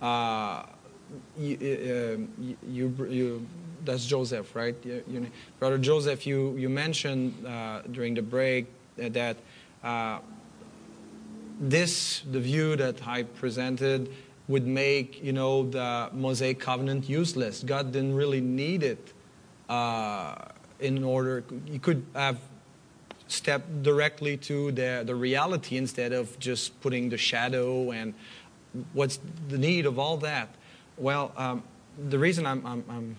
[0.00, 0.64] uh,
[1.36, 3.46] you, uh, you, you,
[3.84, 4.76] that's Joseph, right?
[4.84, 5.26] You, you,
[5.58, 9.36] Brother Joseph, you, you mentioned uh, during the break that
[9.82, 10.20] uh,
[11.60, 14.10] this, the view that I presented,
[14.48, 17.62] would make you know the Mosaic covenant useless.
[17.62, 19.19] God didn't really need it uh,
[20.80, 21.44] in order.
[21.66, 22.38] You could have
[23.28, 28.14] stepped directly to the the reality instead of just putting the shadow and
[28.92, 30.48] what's the need of all that.
[30.96, 31.62] Well, um,
[32.08, 33.16] the reason I'm, I'm, I'm,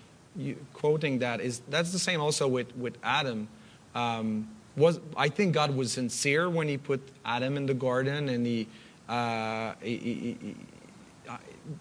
[0.73, 3.47] quoting that is that's the same also with with Adam.
[3.93, 4.47] Um,
[4.77, 8.67] was I think God was sincere when He put Adam in the garden, and He,
[9.09, 10.55] uh, he, he, he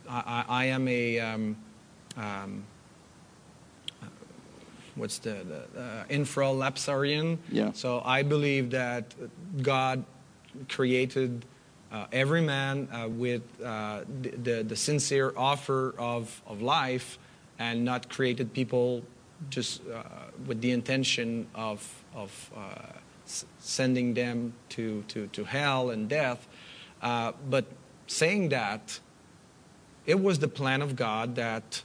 [0.09, 1.57] I, I, am a um,
[2.16, 2.64] um,
[4.95, 7.38] what's the, the uh, infralapsarian.
[7.51, 7.72] Yeah.
[7.72, 9.14] So I believe that
[9.62, 10.05] God
[10.68, 11.45] created
[11.93, 17.18] uh, every man uh, with uh, the, the, sincere offer of of life,
[17.59, 19.03] and not created people
[19.49, 20.03] just uh,
[20.47, 23.01] with the intention of of uh,
[23.59, 26.47] sending them to, to, to hell and death.
[27.03, 27.66] Uh, but
[28.07, 29.01] saying that,
[30.07, 31.82] it was the plan of God that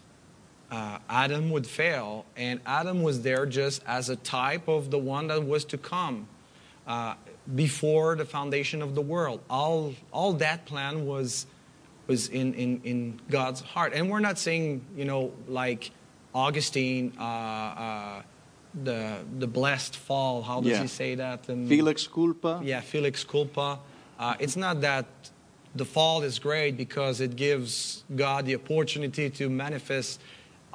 [0.75, 5.27] uh, Adam would fail, and Adam was there just as a type of the one
[5.27, 6.27] that was to come
[6.85, 7.13] uh,
[7.55, 9.39] before the foundation of the world.
[9.49, 11.45] All, all that plan was,
[12.07, 13.93] was in, in, in God's heart.
[13.95, 15.91] And we're not saying, you know, like
[16.33, 18.21] Augustine uh, uh
[18.83, 20.41] the the blessed fall.
[20.41, 20.81] How does yeah.
[20.81, 21.47] he say that?
[21.47, 22.59] And, Felix culpa.
[22.61, 23.79] Yeah, Felix culpa.
[24.19, 25.05] Uh, it's not that
[25.73, 30.19] the fall is great because it gives God the opportunity to manifest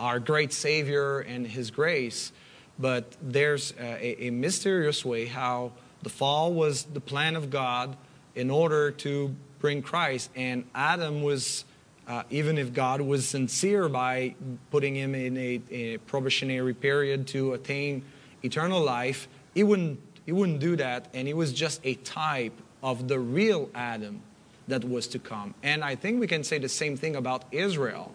[0.00, 2.32] our great Savior and His grace,
[2.78, 5.72] but there's a, a mysterious way how
[6.02, 7.96] the fall was the plan of God
[8.34, 11.64] in order to bring Christ, and Adam was
[12.08, 14.34] uh, even if God was sincere by
[14.72, 18.02] putting him in a, a, probationary period to attain
[18.42, 23.06] eternal life, he wouldn't, he wouldn't do that, and he was just a type of
[23.06, 24.22] the real Adam
[24.66, 25.54] that was to come.
[25.62, 28.10] And I think we can say the same thing about Israel.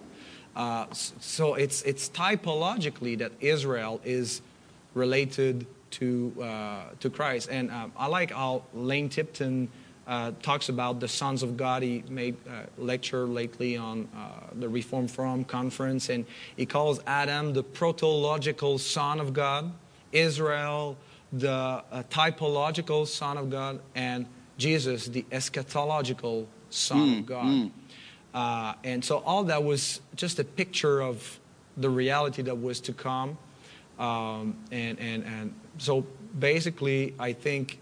[0.56, 4.42] Uh, so it's, it's typologically that Israel is
[4.94, 7.50] related to, uh, to Christ.
[7.52, 9.70] And um, I like how Lane Tipton
[10.08, 11.84] uh, talks about the sons of God.
[11.84, 16.26] He made a lecture lately on uh, the Reformed Forum conference, and
[16.56, 19.72] he calls Adam the protological son of God,
[20.12, 20.98] Israel
[21.34, 24.26] the uh, typological son of God, and
[24.58, 27.46] Jesus the eschatological son mm, of God.
[27.46, 27.72] Mm.
[28.36, 31.40] Uh, and so all that was just a picture of
[31.78, 33.38] the reality that was to come.
[33.98, 36.06] Um, and, and, and so
[36.38, 37.80] basically, I think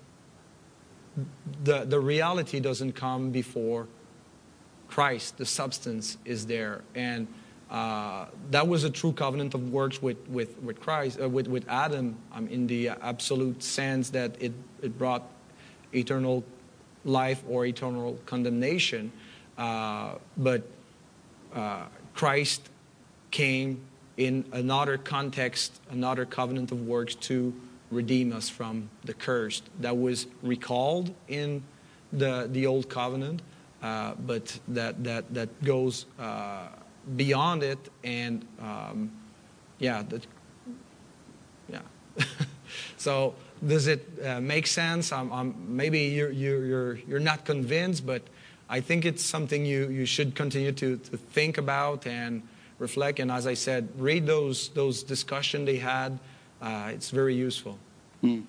[1.64, 3.88] the, the reality doesn't come before
[4.90, 6.82] Christ, the substance is there.
[6.94, 7.28] And
[7.72, 11.68] uh, that was a true covenant of works with, with, with Christ, uh, with, with
[11.68, 15.24] Adam, um, in the absolute sense that it, it brought
[15.96, 16.44] eternal
[17.06, 19.12] life or eternal condemnation.
[19.58, 20.64] Uh, but
[21.54, 21.84] uh,
[22.14, 22.70] Christ
[23.32, 23.82] came
[24.18, 27.54] in another context, another covenant of works to
[27.92, 31.64] redeem us from the curse that was recalled in
[32.12, 33.42] the, the old covenant,
[33.82, 36.68] uh, but that, that, that goes uh,
[37.16, 37.80] beyond it.
[38.04, 39.12] And um,
[39.80, 40.26] yeah, that,
[41.70, 41.82] yeah.
[42.98, 43.36] so
[43.66, 45.12] does it uh, make sense?
[45.12, 48.22] I'm, I'm, maybe you're, you're, you're not convinced, but
[48.74, 52.42] I think it's something you, you should continue to, to think about and
[52.80, 53.20] reflect.
[53.20, 56.18] And as I said, read those, those discussion they had
[56.60, 57.78] uh, it's very useful.
[58.24, 58.46] Mm.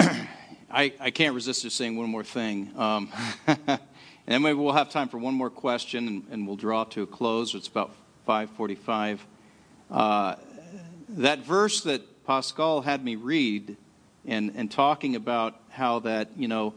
[0.00, 2.72] I, I can't resist just saying one more thing.
[2.78, 3.10] Um,
[3.46, 3.78] and
[4.24, 7.06] then maybe we'll have time for one more question and, and we'll draw to a
[7.06, 7.54] close.
[7.54, 7.94] It's about
[8.24, 9.26] 545.
[9.90, 10.36] Uh,
[11.10, 13.76] that verse that Pascal had me read
[14.24, 16.72] and, and talking about how that, you know,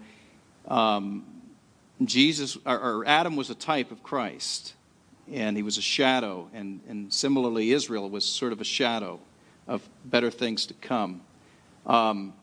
[0.67, 1.23] um,
[2.03, 4.73] Jesus or, or Adam was a type of Christ
[5.31, 9.19] and he was a shadow, and, and similarly, Israel was sort of a shadow
[9.67, 11.21] of better things to come.
[11.85, 12.33] Um,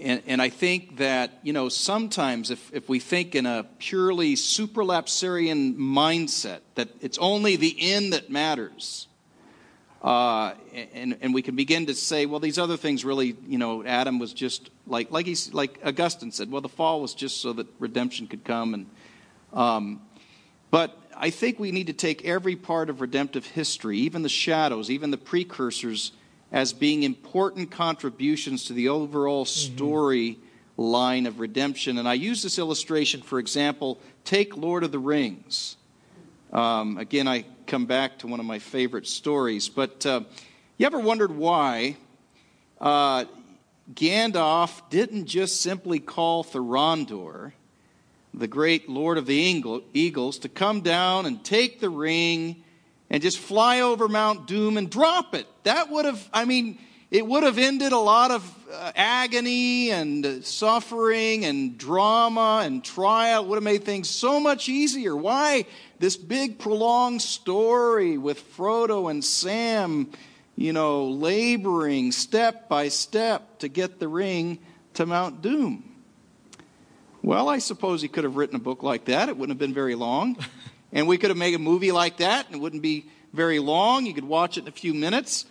[0.00, 4.34] and, and, I think that, you know, sometimes if, if we think in a purely
[4.34, 9.08] supralapsarian mindset, that it's only the end that matters,
[10.02, 10.54] uh,
[10.94, 14.18] and, and we can begin to say, well, these other things really, you know, Adam
[14.18, 17.66] was just like, like, he's, like Augustine said, well, the fall was just so that
[17.78, 18.74] redemption could come.
[18.74, 18.86] And,
[19.52, 20.00] um,
[20.70, 24.88] but I think we need to take every part of redemptive history, even the shadows,
[24.88, 26.12] even the precursors,
[26.52, 29.74] as being important contributions to the overall mm-hmm.
[29.74, 30.38] story
[30.76, 31.98] line of redemption.
[31.98, 35.76] And I use this illustration, for example, take Lord of the Rings.
[36.52, 39.68] Um, again, I come back to one of my favorite stories.
[39.68, 40.22] But uh,
[40.78, 41.98] you ever wondered why
[42.80, 43.26] uh,
[43.92, 47.52] Gandalf didn't just simply call Thorondor,
[48.32, 52.64] the great Lord of the Eagles, to come down and take the ring
[53.10, 55.46] and just fly over Mount Doom and drop it?
[55.64, 56.78] That would have, I mean,
[57.10, 62.84] it would have ended a lot of uh, agony and uh, suffering and drama and
[62.84, 63.44] trial.
[63.44, 65.16] It would have made things so much easier.
[65.16, 65.64] Why
[65.98, 70.10] this big prolonged story with Frodo and Sam,
[70.54, 74.58] you know, laboring step by step to get the ring
[74.94, 75.84] to Mount Doom?
[77.22, 79.30] Well, I suppose he could have written a book like that.
[79.30, 80.36] It wouldn't have been very long.
[80.92, 84.04] and we could have made a movie like that, and it wouldn't be very long.
[84.04, 85.46] You could watch it in a few minutes.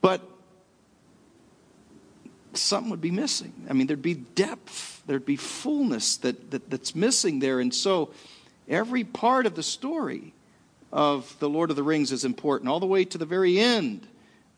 [0.00, 0.22] But
[2.58, 3.52] something would be missing.
[3.68, 7.60] I mean, there'd be depth, there'd be fullness that, that, that's missing there.
[7.60, 8.12] And so
[8.68, 10.32] every part of the story
[10.92, 14.06] of The Lord of the Rings is important, all the way to the very end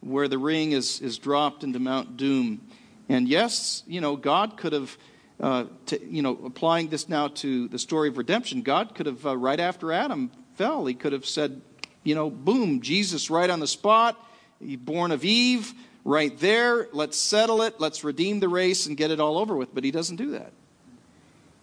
[0.00, 2.60] where the ring is, is dropped into Mount Doom.
[3.08, 4.96] And yes, you know, God could have,
[5.40, 5.64] uh,
[6.08, 9.60] you know, applying this now to the story of redemption, God could have, uh, right
[9.60, 11.60] after Adam fell, he could have said,
[12.02, 14.16] you know, boom, Jesus right on the spot,
[14.60, 15.74] born of Eve
[16.04, 16.88] right there.
[16.92, 17.80] Let's settle it.
[17.80, 19.74] Let's redeem the race and get it all over with.
[19.74, 20.52] But he doesn't do that.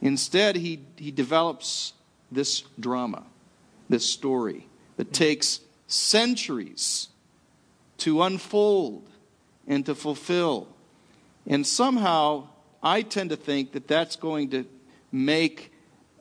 [0.01, 1.93] Instead, he, he develops
[2.31, 3.23] this drama,
[3.89, 4.67] this story
[4.97, 7.09] that takes centuries
[7.99, 9.09] to unfold
[9.67, 10.67] and to fulfill.
[11.47, 12.47] And somehow,
[12.83, 14.65] I tend to think that that's going to
[15.11, 15.71] make,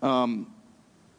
[0.01, 0.53] um,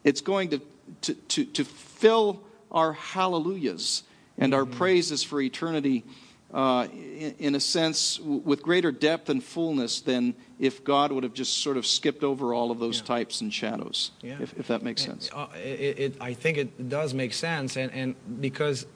[0.02, 0.60] it's going to,
[1.02, 2.42] to, to, to fill
[2.72, 4.02] our hallelujahs
[4.36, 4.78] and our mm-hmm.
[4.78, 6.04] praises for eternity
[6.52, 11.22] uh, in, in, a sense, w- with greater depth and fullness than if God would
[11.22, 13.06] have just sort of skipped over all of those yeah.
[13.06, 14.38] types and shadows, yeah.
[14.40, 15.30] if, if, that makes sense.
[15.34, 18.86] Uh, it, it, I think it does make sense, and, and because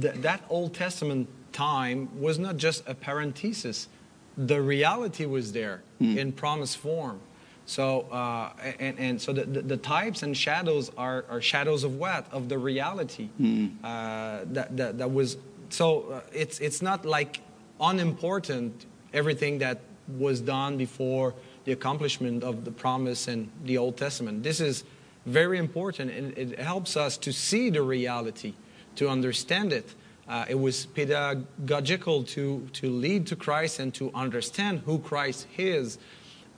[0.00, 3.88] th- that Old Testament time was not just a parenthesis,
[4.36, 6.16] the reality was there mm.
[6.16, 7.20] in promise form.
[7.66, 11.96] So, uh, and, and so the, the, the, types and shadows are, are shadows of
[11.96, 12.30] what?
[12.30, 13.72] Of the reality mm.
[13.82, 15.38] uh, that, that, that was
[15.74, 17.40] so uh, it's, it's not like
[17.80, 24.42] unimportant everything that was done before the accomplishment of the promise in the Old Testament.
[24.42, 24.84] This is
[25.26, 28.54] very important and it helps us to see the reality,
[28.96, 29.94] to understand it.
[30.28, 35.98] Uh, it was pedagogical to, to lead to Christ and to understand who Christ is.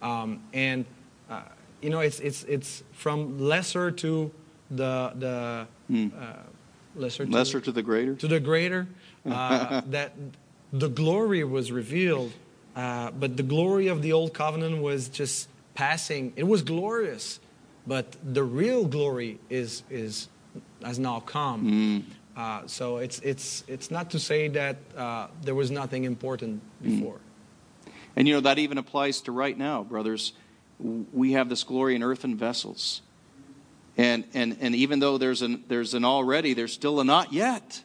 [0.03, 0.85] Um, and,
[1.31, 1.43] uh,
[1.81, 4.31] you know, it's, it's, it's from lesser to
[4.71, 6.13] the, the mm.
[6.21, 6.43] uh,
[6.97, 8.15] lesser, to, lesser to the greater.
[8.15, 8.87] To the greater.
[9.29, 10.13] Uh, that
[10.73, 12.33] the glory was revealed,
[12.75, 16.33] uh, but the glory of the old covenant was just passing.
[16.37, 17.41] It was glorious,
[17.87, 20.29] but the real glory is is
[20.83, 21.67] has now come.
[21.67, 22.03] Mm.
[22.37, 26.85] Uh, so it's it's it's not to say that uh, there was nothing important mm.
[26.85, 27.17] before.
[27.17, 27.93] Mm.
[28.17, 30.33] And you know that even applies to right now, brothers.
[30.79, 33.01] We have this glory in earthen vessels.
[33.97, 37.83] And, and, and even though there's an, there's an already, there's still a not yet.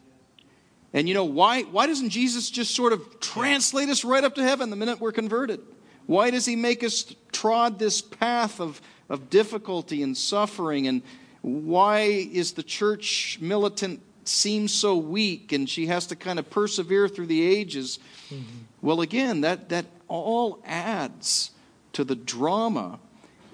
[0.93, 4.43] And you know, why, why doesn't Jesus just sort of translate us right up to
[4.43, 5.61] heaven the minute we're converted?
[6.05, 10.87] Why does he make us trod this path of, of difficulty and suffering?
[10.87, 11.01] And
[11.41, 17.07] why is the church militant seem so weak and she has to kind of persevere
[17.07, 17.99] through the ages?
[18.29, 18.43] Mm-hmm.
[18.81, 21.51] Well, again, that, that all adds
[21.93, 22.99] to the drama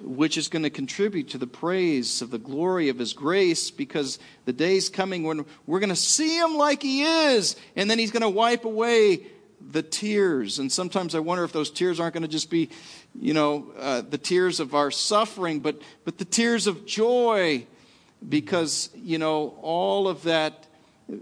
[0.02, 4.20] which is going to contribute to the praise of the glory of his grace because
[4.46, 8.12] the day's coming when we're going to see him like he is and then he's
[8.12, 9.26] going to wipe away
[9.60, 10.60] the tears.
[10.60, 12.70] And sometimes i wonder if those tears aren't going to just be
[13.20, 17.66] you know uh, the tears of our suffering but but the tears of joy
[18.28, 20.68] because you know all of that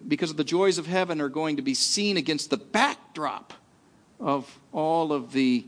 [0.07, 3.53] because of the joys of heaven are going to be seen against the backdrop
[4.19, 5.65] of all of the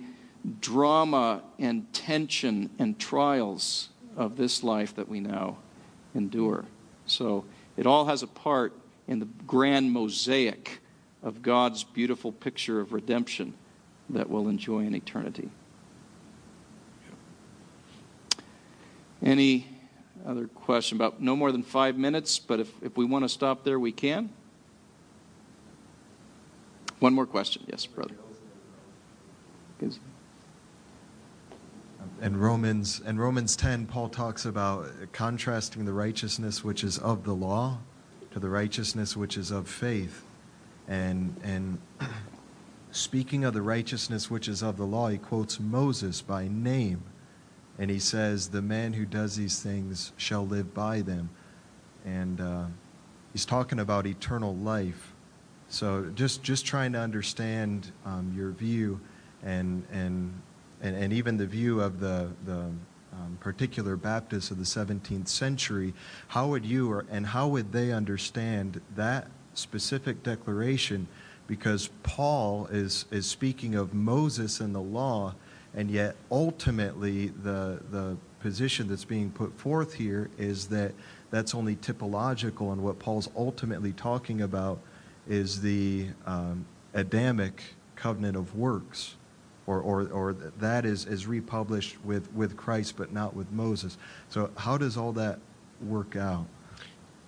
[0.48, 5.58] drama and tension and trials of this life that we now
[6.16, 6.66] endure.
[7.06, 7.46] So
[7.76, 8.74] it all has a part
[9.08, 10.80] in the grand mosaic
[11.24, 13.54] of God's beautiful picture of redemption
[14.10, 15.50] that we'll enjoy in eternity.
[19.22, 19.68] Any
[20.26, 20.98] other question?
[20.98, 23.92] About no more than five minutes, but if, if we want to stop there, we
[23.92, 24.30] can.
[27.00, 27.64] One more question.
[27.68, 28.16] Yes, brother
[32.22, 37.34] in Romans in Romans 10 Paul talks about contrasting the righteousness which is of the
[37.34, 37.80] law
[38.32, 40.24] to the righteousness which is of faith
[40.88, 41.80] and and
[42.92, 47.04] speaking of the righteousness which is of the law, he quotes Moses by name.
[47.78, 51.30] And he says, The man who does these things shall live by them.
[52.06, 52.66] And uh,
[53.34, 55.14] he's talking about eternal life.
[55.70, 59.00] So just, just trying to understand um, your view
[59.44, 60.42] and, and,
[60.82, 62.72] and, and even the view of the, the
[63.14, 65.94] um, particular Baptists of the 17th century,
[66.30, 71.08] how would you or, and how would they understand that specific declaration?
[71.48, 75.36] Because Paul is, is speaking of Moses and the law,
[75.74, 80.94] and yet ultimately the, the position that's being put forth here is that
[81.32, 84.80] that's only typological, and what Paul's ultimately talking about
[85.28, 87.62] is the um, Adamic
[87.96, 89.16] covenant of works,
[89.68, 93.98] or, or, or that is, is republished with, with Christ but not with Moses.
[94.30, 95.40] So, how does all that
[95.86, 96.46] work out?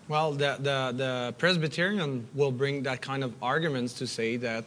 [0.08, 4.66] Well, the, the, the Presbyterian will bring that kind of arguments to say that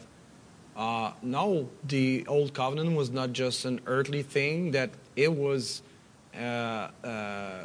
[0.77, 5.83] uh, no, the Old Covenant was not just an earthly thing, that it was
[6.35, 7.65] uh, uh,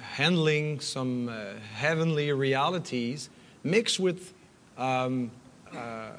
[0.00, 3.28] handling some uh, heavenly realities
[3.62, 4.32] mixed with
[4.78, 5.30] um,
[5.76, 6.10] uh,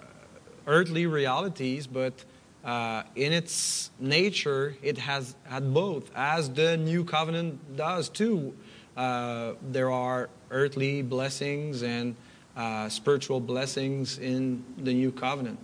[0.67, 2.23] earthly realities, but
[2.63, 8.53] uh, in its nature, it has had both, as the new covenant does too.
[8.95, 12.15] Uh, there are earthly blessings and
[12.55, 15.57] uh, spiritual blessings in the new covenant.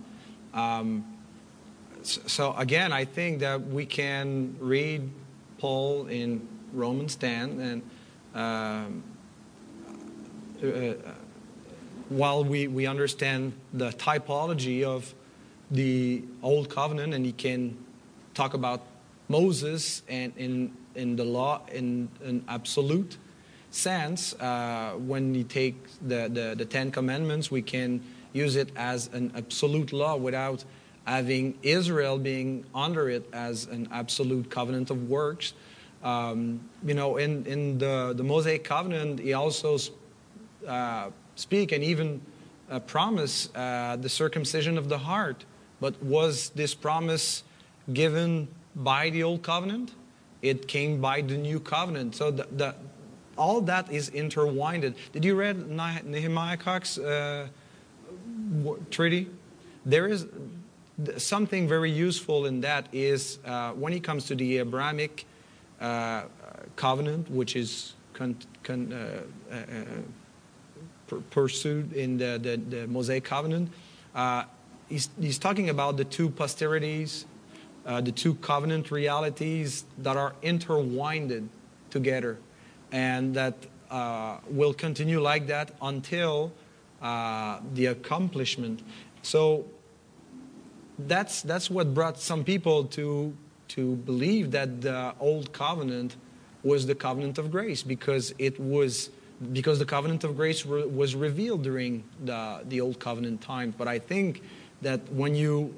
[0.53, 1.05] Um,
[2.01, 5.09] so, again, I think that we can read
[5.57, 7.81] Paul in Romans 10 and
[8.33, 9.03] um,
[10.63, 10.93] uh,
[12.09, 15.13] while we, we understand the typology of
[15.71, 17.77] the Old Covenant, and he can
[18.33, 18.81] talk about
[19.27, 23.17] Moses and in, in the law in an absolute
[23.71, 24.33] sense.
[24.35, 25.75] Uh, when you take
[26.07, 28.01] the, the, the Ten Commandments, we can
[28.33, 30.63] use it as an absolute law without
[31.05, 35.53] having Israel being under it as an absolute covenant of works.
[36.03, 39.77] Um, you know, in, in the, the Mosaic covenant, he also
[40.67, 42.21] uh, speak and even
[42.69, 45.45] uh, promise uh, the circumcision of the heart.
[45.79, 47.43] But was this promise
[47.93, 49.93] given by the old covenant?
[50.41, 52.15] It came by the new covenant.
[52.15, 52.75] So the, the,
[53.37, 54.93] all that is intertwined.
[55.11, 57.47] Did you read Nehemiah Cox uh,
[58.89, 59.27] treaty?
[59.85, 60.25] There is
[61.17, 65.25] something very useful in that is uh, when it comes to the Abrahamic
[65.79, 66.23] uh,
[66.75, 69.21] covenant, which is con, con, uh,
[69.51, 73.69] uh, uh, pursued in the, the, the Mosaic covenant,
[74.89, 77.25] he's, he's talking about the two posterities,
[77.85, 81.49] uh, the two covenant realities that are intertwined
[81.89, 82.37] together,
[82.91, 83.55] and that
[83.89, 86.51] uh, will continue like that until
[87.01, 88.81] uh, the accomplishment.
[89.21, 89.65] So
[90.99, 93.35] that's that's what brought some people to
[93.69, 96.15] to believe that the old covenant
[96.63, 99.09] was the covenant of grace because it was
[99.53, 103.75] because the covenant of grace re- was revealed during the the old covenant times.
[103.77, 104.41] But I think
[104.81, 105.73] that when you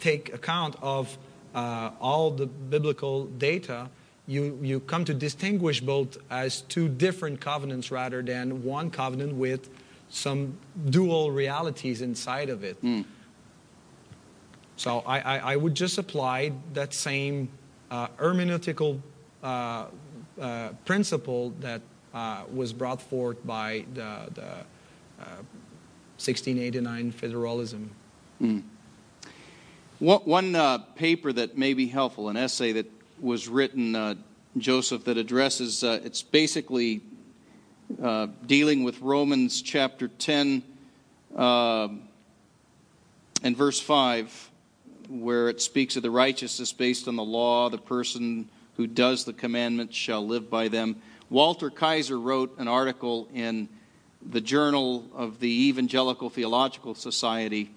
[0.00, 1.16] take account of
[1.54, 3.88] uh, all the biblical data,
[4.26, 9.68] you, you come to distinguish both as two different covenants rather than one covenant with
[10.08, 10.56] some
[10.90, 12.82] dual realities inside of it.
[12.82, 13.04] Mm.
[14.76, 17.48] So I, I, I, would just apply that same
[17.90, 19.00] uh, hermeneutical
[19.42, 19.86] uh,
[20.40, 21.80] uh, principle that
[22.12, 24.64] uh, was brought forth by the, the
[26.16, 27.90] 1689 uh, federalism.
[28.42, 28.62] Mm.
[30.00, 32.90] One, uh, paper that may be helpful, an essay that
[33.20, 34.14] was written, uh,
[34.58, 37.00] Joseph, that addresses, uh, it's basically
[38.02, 40.62] uh, dealing with Romans chapter 10
[41.36, 41.88] uh,
[43.42, 44.50] and verse 5,
[45.08, 49.32] where it speaks of the righteousness based on the law, the person who does the
[49.32, 50.96] commandments shall live by them.
[51.30, 53.68] Walter Kaiser wrote an article in
[54.28, 57.70] the Journal of the Evangelical Theological Society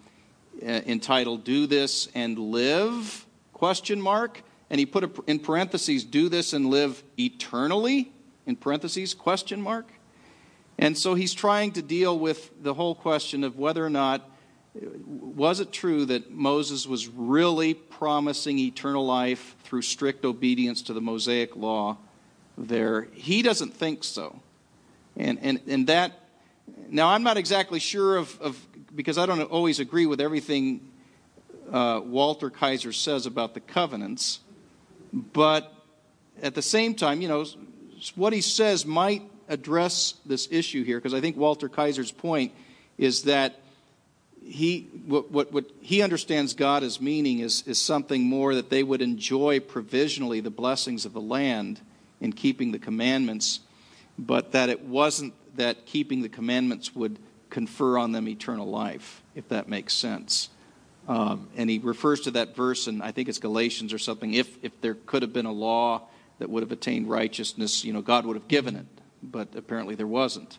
[0.61, 6.29] Uh, entitled "Do This and Live?" question mark, and he put a in parentheses, "Do
[6.29, 8.11] this and live eternally?"
[8.45, 9.91] in parentheses question mark.
[10.79, 14.29] And so he's trying to deal with the whole question of whether or not
[14.75, 20.93] uh, was it true that Moses was really promising eternal life through strict obedience to
[20.93, 21.97] the Mosaic law
[22.57, 23.07] there?
[23.13, 24.39] He doesn't think so.
[25.15, 26.26] And, and, and that,
[26.89, 30.81] now I'm not exactly sure of, of because I don't always agree with everything
[31.71, 34.39] uh, Walter Kaiser says about the covenants,
[35.11, 35.73] but
[36.41, 37.45] at the same time, you know,
[38.15, 42.53] what he says might address this issue here, because I think Walter Kaiser's point
[42.97, 43.59] is that
[44.43, 48.83] he, what, what, what he understands God as meaning is, is something more that they
[48.83, 51.81] would enjoy provisionally the blessings of the land
[52.21, 53.59] in keeping the commandments,
[54.17, 57.19] but that it wasn't that keeping the commandments would
[57.49, 60.49] confer on them eternal life, if that makes sense.
[61.07, 64.33] Um, and he refers to that verse, and I think it's Galatians or something.
[64.33, 66.07] If, if there could have been a law
[66.39, 68.85] that would have attained righteousness, you know, God would have given it,
[69.23, 70.57] but apparently there wasn't.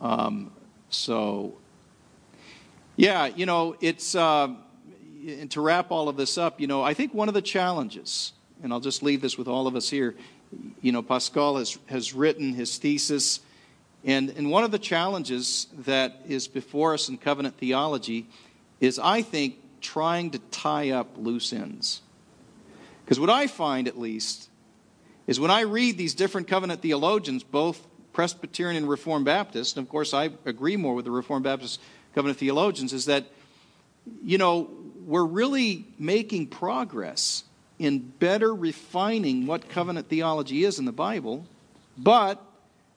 [0.00, 0.52] Um,
[0.88, 1.58] so,
[2.96, 4.48] yeah, you know, it's, uh,
[5.26, 8.32] and to wrap all of this up, you know, I think one of the challenges,
[8.62, 10.14] and I'll just leave this with all of us here,
[10.80, 13.40] you know, Pascal has, has written his thesis,
[14.06, 18.26] and, and one of the challenges that is before us in covenant theology
[18.80, 22.02] is, I think, trying to tie up loose ends.
[23.04, 24.48] Because what I find, at least,
[25.26, 29.90] is when I read these different covenant theologians, both Presbyterian and Reformed Baptist, and of
[29.90, 31.80] course I agree more with the Reformed Baptist
[32.14, 33.26] covenant theologians, is that,
[34.22, 34.70] you know,
[35.04, 37.42] we're really making progress
[37.80, 41.44] in better refining what covenant theology is in the Bible,
[41.98, 42.42] but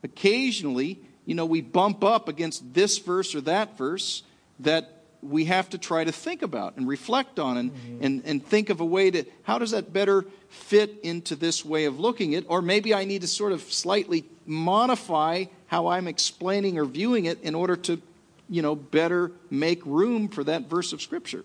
[0.04, 4.24] occasionally, you know, we bump up against this verse or that verse
[4.60, 8.04] that we have to try to think about and reflect on and, mm-hmm.
[8.04, 11.86] and, and think of a way to how does that better fit into this way
[11.86, 16.78] of looking at or maybe i need to sort of slightly modify how i'm explaining
[16.80, 18.02] or viewing it in order to
[18.50, 21.44] you know better make room for that verse of scripture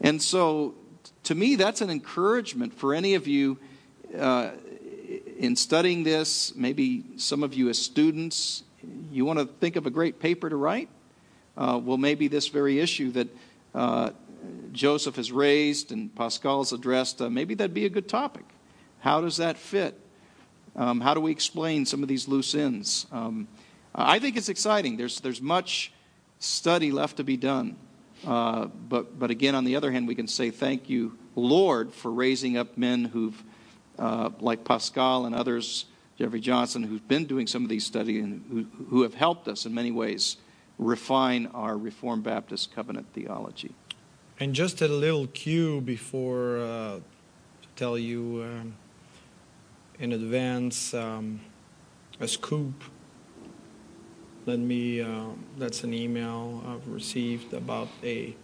[0.00, 0.74] and so
[1.22, 3.58] to me that's an encouragement for any of you
[4.18, 4.50] uh,
[5.38, 8.62] in studying this maybe some of you as students
[9.10, 10.88] you want to think of a great paper to write
[11.56, 13.28] uh, well, maybe this very issue that
[13.74, 14.10] uh,
[14.72, 18.44] Joseph has raised and Pascal's addressed, uh, maybe that'd be a good topic.
[19.00, 19.98] How does that fit?
[20.74, 23.06] Um, how do we explain some of these loose ends?
[23.12, 23.46] Um,
[23.94, 24.96] I think it's exciting.
[24.96, 25.92] There's, there's much
[26.40, 27.76] study left to be done.
[28.26, 32.10] Uh, but, but again, on the other hand, we can say thank you, Lord, for
[32.10, 33.40] raising up men who've,
[33.98, 35.86] uh, like Pascal and others,
[36.18, 39.66] Jeffrey Johnson, who've been doing some of these studies and who, who have helped us
[39.66, 40.36] in many ways
[40.78, 43.74] refine our Reformed Baptist covenant theology.
[44.40, 48.74] And just a little cue before uh, to tell you um,
[49.98, 51.40] in advance um,
[52.20, 52.84] a scoop.
[54.46, 55.00] Let me.
[55.00, 58.34] Uh, that's an email I've received about a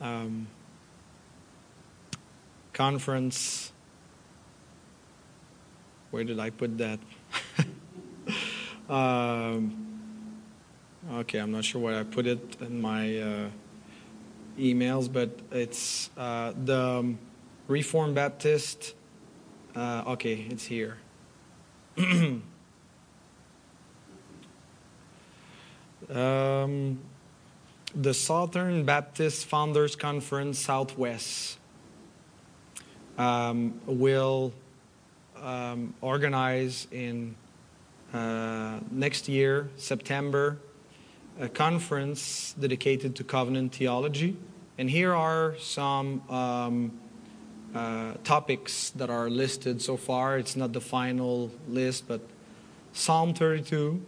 [0.00, 0.48] um,
[2.72, 3.72] conference.
[6.10, 6.98] Where did I put that?
[8.88, 9.90] um,
[11.08, 13.48] Okay, I'm not sure where I put it in my uh,
[14.58, 17.14] emails, but it's uh, the
[17.66, 18.94] Reformed Baptist.
[19.74, 20.98] Uh, okay, it's here.
[26.10, 27.00] um,
[27.94, 31.58] the Southern Baptist Founders Conference Southwest
[33.16, 34.52] um, will
[35.42, 37.34] um, organize in
[38.12, 40.58] uh, next year, September,
[41.40, 44.36] a conference dedicated to covenant theology.
[44.78, 46.92] And here are some um,
[47.74, 50.38] uh, topics that are listed so far.
[50.38, 52.20] It's not the final list, but
[52.92, 54.00] Psalm 32,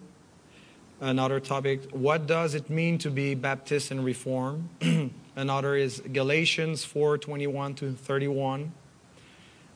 [1.01, 1.91] another topic.
[1.93, 4.69] What does it mean to be Baptist and Reform?
[5.37, 8.73] another is Galatians 4 21 to 31.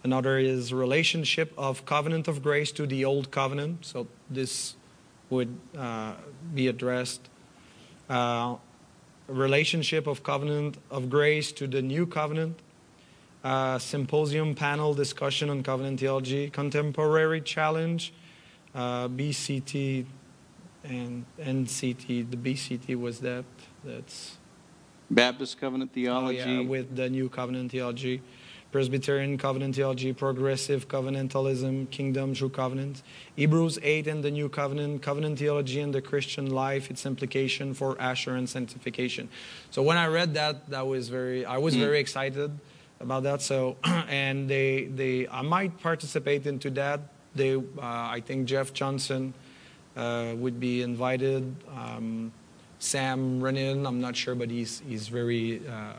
[0.06, 3.84] Another is relationship of covenant of grace to the old covenant.
[3.84, 4.76] So this
[5.30, 6.12] would uh,
[6.54, 7.28] be addressed
[8.08, 8.54] uh,
[9.26, 12.56] relationship of covenant of grace to the new covenant,
[13.42, 18.12] uh, symposium panel discussion on covenant theology, contemporary challenge,
[18.76, 20.06] uh, BCT
[20.84, 22.30] and NCT.
[22.30, 23.44] The BCT was that.
[23.84, 24.36] That's
[25.10, 26.42] Baptist covenant theology.
[26.42, 28.22] Oh, yeah, with the new covenant theology.
[28.72, 33.02] Presbyterian covenant theology, progressive covenantalism, kingdom, through covenant,
[33.34, 37.96] Hebrews 8 and the new covenant, covenant theology and the Christian life, its implication for
[37.98, 39.28] assurance and sanctification.
[39.70, 41.80] So when I read that, that was very, I was mm.
[41.80, 42.50] very excited
[43.00, 43.40] about that.
[43.40, 47.00] So, and they, they, I might participate into that.
[47.34, 49.34] They, uh, I think Jeff Johnson
[49.96, 51.54] uh, would be invited.
[51.74, 52.32] Um,
[52.78, 55.92] Sam Renihan, I'm not sure, but he's, he's very, uh,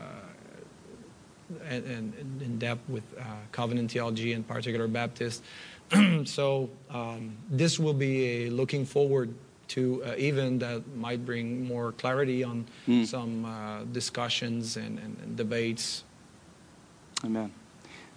[1.68, 3.22] and, and in depth with uh,
[3.52, 5.42] covenant theology and particular Baptist.
[6.24, 9.34] so um, this will be a looking forward
[9.68, 13.06] to uh, even that might bring more clarity on mm.
[13.06, 16.04] some uh, discussions and, and, and, debates.
[17.24, 17.52] Amen.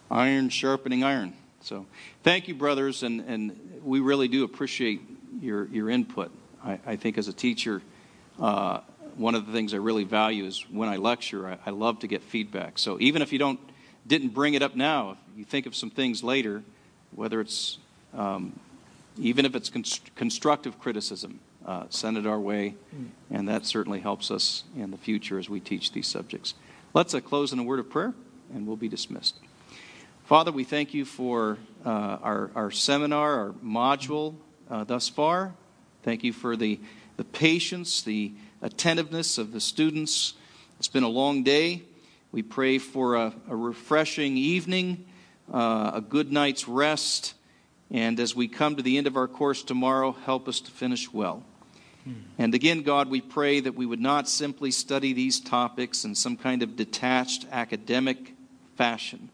[0.09, 1.33] Iron sharpening iron.
[1.61, 1.85] So
[2.23, 5.01] thank you, brothers, and, and we really do appreciate
[5.41, 6.31] your, your input.
[6.63, 7.81] I, I think as a teacher,
[8.39, 8.81] uh,
[9.17, 12.07] one of the things I really value is when I lecture, I, I love to
[12.07, 12.79] get feedback.
[12.79, 13.59] So even if you don't
[14.07, 16.63] didn't bring it up now, if you think of some things later,
[17.15, 17.77] whether it's
[18.13, 18.59] um,
[19.17, 22.75] even if it's const- constructive criticism, uh, send it our way,
[23.29, 26.55] and that certainly helps us in the future as we teach these subjects.
[26.93, 28.13] Let's uh, close in a word of prayer,
[28.53, 29.35] and we'll be dismissed.
[30.25, 34.35] Father, we thank you for uh, our, our seminar, our module
[34.69, 35.53] uh, thus far.
[36.03, 36.79] Thank you for the,
[37.17, 38.31] the patience, the
[38.61, 40.33] attentiveness of the students.
[40.79, 41.83] It's been a long day.
[42.31, 45.05] We pray for a, a refreshing evening,
[45.51, 47.33] uh, a good night's rest,
[47.89, 51.11] and as we come to the end of our course tomorrow, help us to finish
[51.11, 51.43] well.
[52.05, 52.13] Hmm.
[52.37, 56.37] And again, God, we pray that we would not simply study these topics in some
[56.37, 58.33] kind of detached academic
[58.77, 59.29] fashion,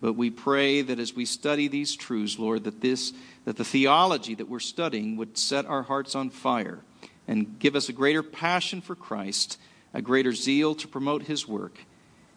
[0.00, 3.12] but we pray that as we study these truths, Lord, that this
[3.44, 6.80] that the theology that we're studying would set our hearts on fire
[7.28, 9.58] and give us a greater passion for Christ,
[9.92, 11.78] a greater zeal to promote his work.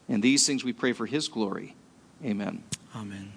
[0.08, 1.76] And these things we pray for his glory.
[2.24, 2.64] Amen.
[2.96, 3.34] Amen.